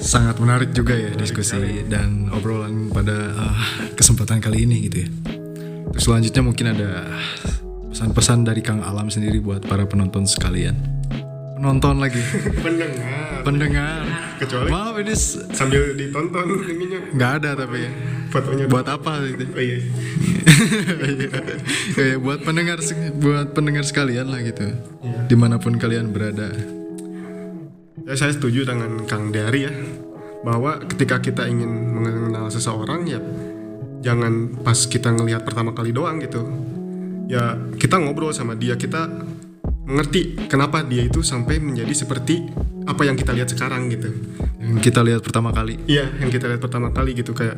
Sangat 0.00 0.40
menarik 0.40 0.72
juga 0.72 0.96
ya 0.96 1.12
diskusi 1.12 1.84
dan 1.86 2.32
obrolan 2.32 2.88
pada 2.88 3.36
uh, 3.36 3.60
kesempatan 3.94 4.40
kali 4.40 4.64
ini 4.64 4.88
gitu 4.88 5.04
ya. 5.04 5.08
Terus 5.92 6.04
selanjutnya 6.08 6.42
mungkin 6.42 6.66
ada 6.72 7.04
pesan-pesan 7.92 8.48
dari 8.48 8.64
Kang 8.64 8.80
Alam 8.80 9.12
sendiri 9.12 9.44
buat 9.44 9.60
para 9.68 9.84
penonton 9.84 10.24
sekalian. 10.24 10.74
Penonton 11.60 12.00
lagi, 12.00 12.24
pendengar 12.64 13.20
pendengar. 13.44 14.04
kecuali 14.40 14.68
Maaf 14.72 14.96
ini 15.00 15.14
sambil 15.52 15.92
ditonton 15.92 16.48
ininya 16.64 17.00
nggak 17.12 17.32
ada 17.42 17.50
tapi 17.64 17.78
ya. 17.84 17.90
fotonya 18.32 18.64
Buat 18.68 18.86
apa 18.88 19.12
gitu? 19.28 19.44
oh 19.44 19.60
iya 19.64 19.80
Iya, 22.00 22.16
buat 22.16 22.40
pendengar 22.44 22.78
buat 23.20 23.52
pendengar 23.52 23.84
sekalian 23.84 24.32
lah 24.32 24.40
gitu. 24.44 24.64
Di 25.28 25.36
mana 25.36 25.60
pun 25.60 25.76
kalian 25.76 26.12
berada. 26.12 26.79
Ya 28.10 28.18
saya 28.18 28.34
setuju 28.34 28.66
dengan 28.66 29.06
Kang 29.06 29.30
Dari 29.30 29.60
ya 29.62 29.72
bahwa 30.42 30.82
ketika 30.82 31.22
kita 31.22 31.46
ingin 31.46 31.70
mengenal 31.94 32.50
seseorang 32.50 33.06
ya 33.06 33.22
jangan 34.02 34.50
pas 34.66 34.74
kita 34.74 35.14
ngelihat 35.14 35.46
pertama 35.46 35.70
kali 35.70 35.94
doang 35.94 36.18
gitu 36.18 36.42
ya 37.30 37.54
kita 37.78 38.02
ngobrol 38.02 38.34
sama 38.34 38.58
dia 38.58 38.74
kita 38.74 39.06
mengerti 39.86 40.34
kenapa 40.50 40.82
dia 40.82 41.06
itu 41.06 41.22
sampai 41.22 41.62
menjadi 41.62 41.94
seperti 41.94 42.50
apa 42.82 43.06
yang 43.06 43.14
kita 43.14 43.30
lihat 43.30 43.46
sekarang 43.54 43.86
gitu 43.94 44.10
Yang 44.60 44.92
kita 44.92 45.00
lihat 45.02 45.24
pertama 45.24 45.50
kali. 45.56 45.80
Iya, 45.88 46.10
yang 46.20 46.30
kita 46.30 46.46
lihat 46.46 46.60
pertama 46.60 46.92
kali 46.92 47.16
gitu 47.16 47.32
kayak 47.32 47.56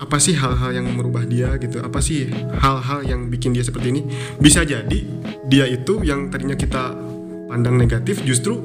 apa 0.00 0.16
sih 0.16 0.32
hal-hal 0.38 0.72
yang 0.72 0.86
merubah 0.88 1.26
dia 1.26 1.58
gitu? 1.58 1.82
Apa 1.82 1.98
sih 2.00 2.30
hal-hal 2.32 3.02
yang 3.04 3.28
bikin 3.28 3.50
dia 3.52 3.66
seperti 3.66 3.92
ini? 3.92 4.06
Bisa 4.38 4.62
jadi 4.62 5.00
dia 5.50 5.66
itu 5.66 6.00
yang 6.06 6.30
tadinya 6.30 6.54
kita 6.54 6.96
pandang 7.50 7.76
negatif 7.76 8.22
justru 8.22 8.62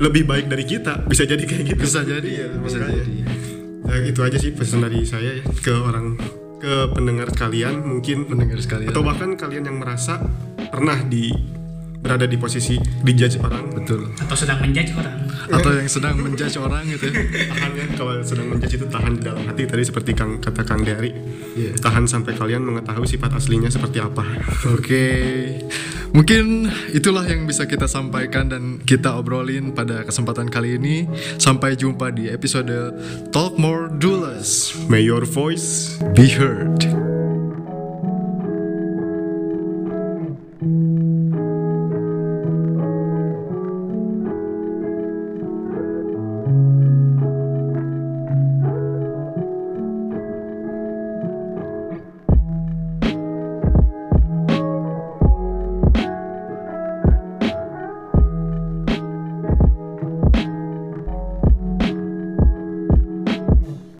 lebih 0.00 0.24
baik 0.24 0.48
dari 0.48 0.64
kita. 0.64 1.04
Bisa 1.04 1.28
jadi 1.28 1.44
kayak 1.44 1.64
gitu. 1.76 1.82
Bisa 1.84 2.00
jadi 2.02 2.30
ya, 2.30 2.46
bisa 2.56 2.76
makanya. 2.80 2.96
jadi. 3.04 3.14
Ya 3.90 3.94
itu 4.06 4.20
aja 4.22 4.36
sih 4.40 4.50
pesan 4.54 4.80
dari 4.80 5.02
saya 5.04 5.36
ya, 5.38 5.44
ke 5.44 5.74
orang 5.76 6.16
ke 6.60 6.92
pendengar 6.92 7.32
kalian 7.32 7.80
mungkin 7.80 8.28
Pendengar 8.28 8.60
sekalian. 8.60 8.92
atau 8.92 9.00
bahkan 9.00 9.32
kalian 9.32 9.64
yang 9.64 9.80
merasa 9.80 10.20
pernah 10.68 11.00
di 11.00 11.32
berada 12.00 12.24
di 12.24 12.34
posisi 12.34 12.74
dijudge 13.04 13.36
orang 13.38 13.68
Betul. 13.70 14.08
Atau 14.16 14.32
sedang 14.34 14.58
menjudge 14.58 14.92
orang. 14.96 15.16
Atau 15.50 15.70
yang 15.72 15.84
sedang 15.84 16.16
menjudge 16.16 16.56
orang 16.56 16.82
gitu 16.88 17.04
ya. 17.06 17.20
tahan 17.52 17.70
ya 17.74 17.84
kalau 17.94 18.12
sedang 18.20 18.46
menjudge 18.48 18.74
itu 18.76 18.86
tahan 18.86 19.12
di 19.14 19.22
dalam 19.22 19.42
hati 19.44 19.62
tadi 19.64 19.82
seperti 19.82 20.10
kang 20.12 20.38
kata 20.38 20.62
kang 20.62 20.80
Dari 20.80 21.12
Iya. 21.50 21.74
tahan 21.76 22.06
sampai 22.06 22.38
kalian 22.38 22.62
mengetahui 22.62 23.04
sifat 23.04 23.34
aslinya 23.34 23.66
seperti 23.68 23.98
apa 23.98 24.22
Oke, 24.70 25.02
mungkin 26.12 26.70
itulah 26.90 27.26
yang 27.26 27.44
bisa 27.44 27.66
kita 27.66 27.84
sampaikan 27.84 28.46
dan 28.46 28.62
kita 28.78 29.18
obrolin 29.18 29.74
pada 29.74 30.06
kesempatan 30.06 30.46
kali 30.46 30.78
ini. 30.78 31.10
Sampai 31.36 31.74
jumpa 31.74 32.14
di 32.14 32.30
episode 32.30 32.94
Talk 33.34 33.58
More 33.58 33.90
Do 33.90 34.22
Less. 34.22 34.72
may 34.86 35.02
your 35.02 35.26
voice 35.26 35.98
Be 36.14 36.30
heard. 36.30 37.09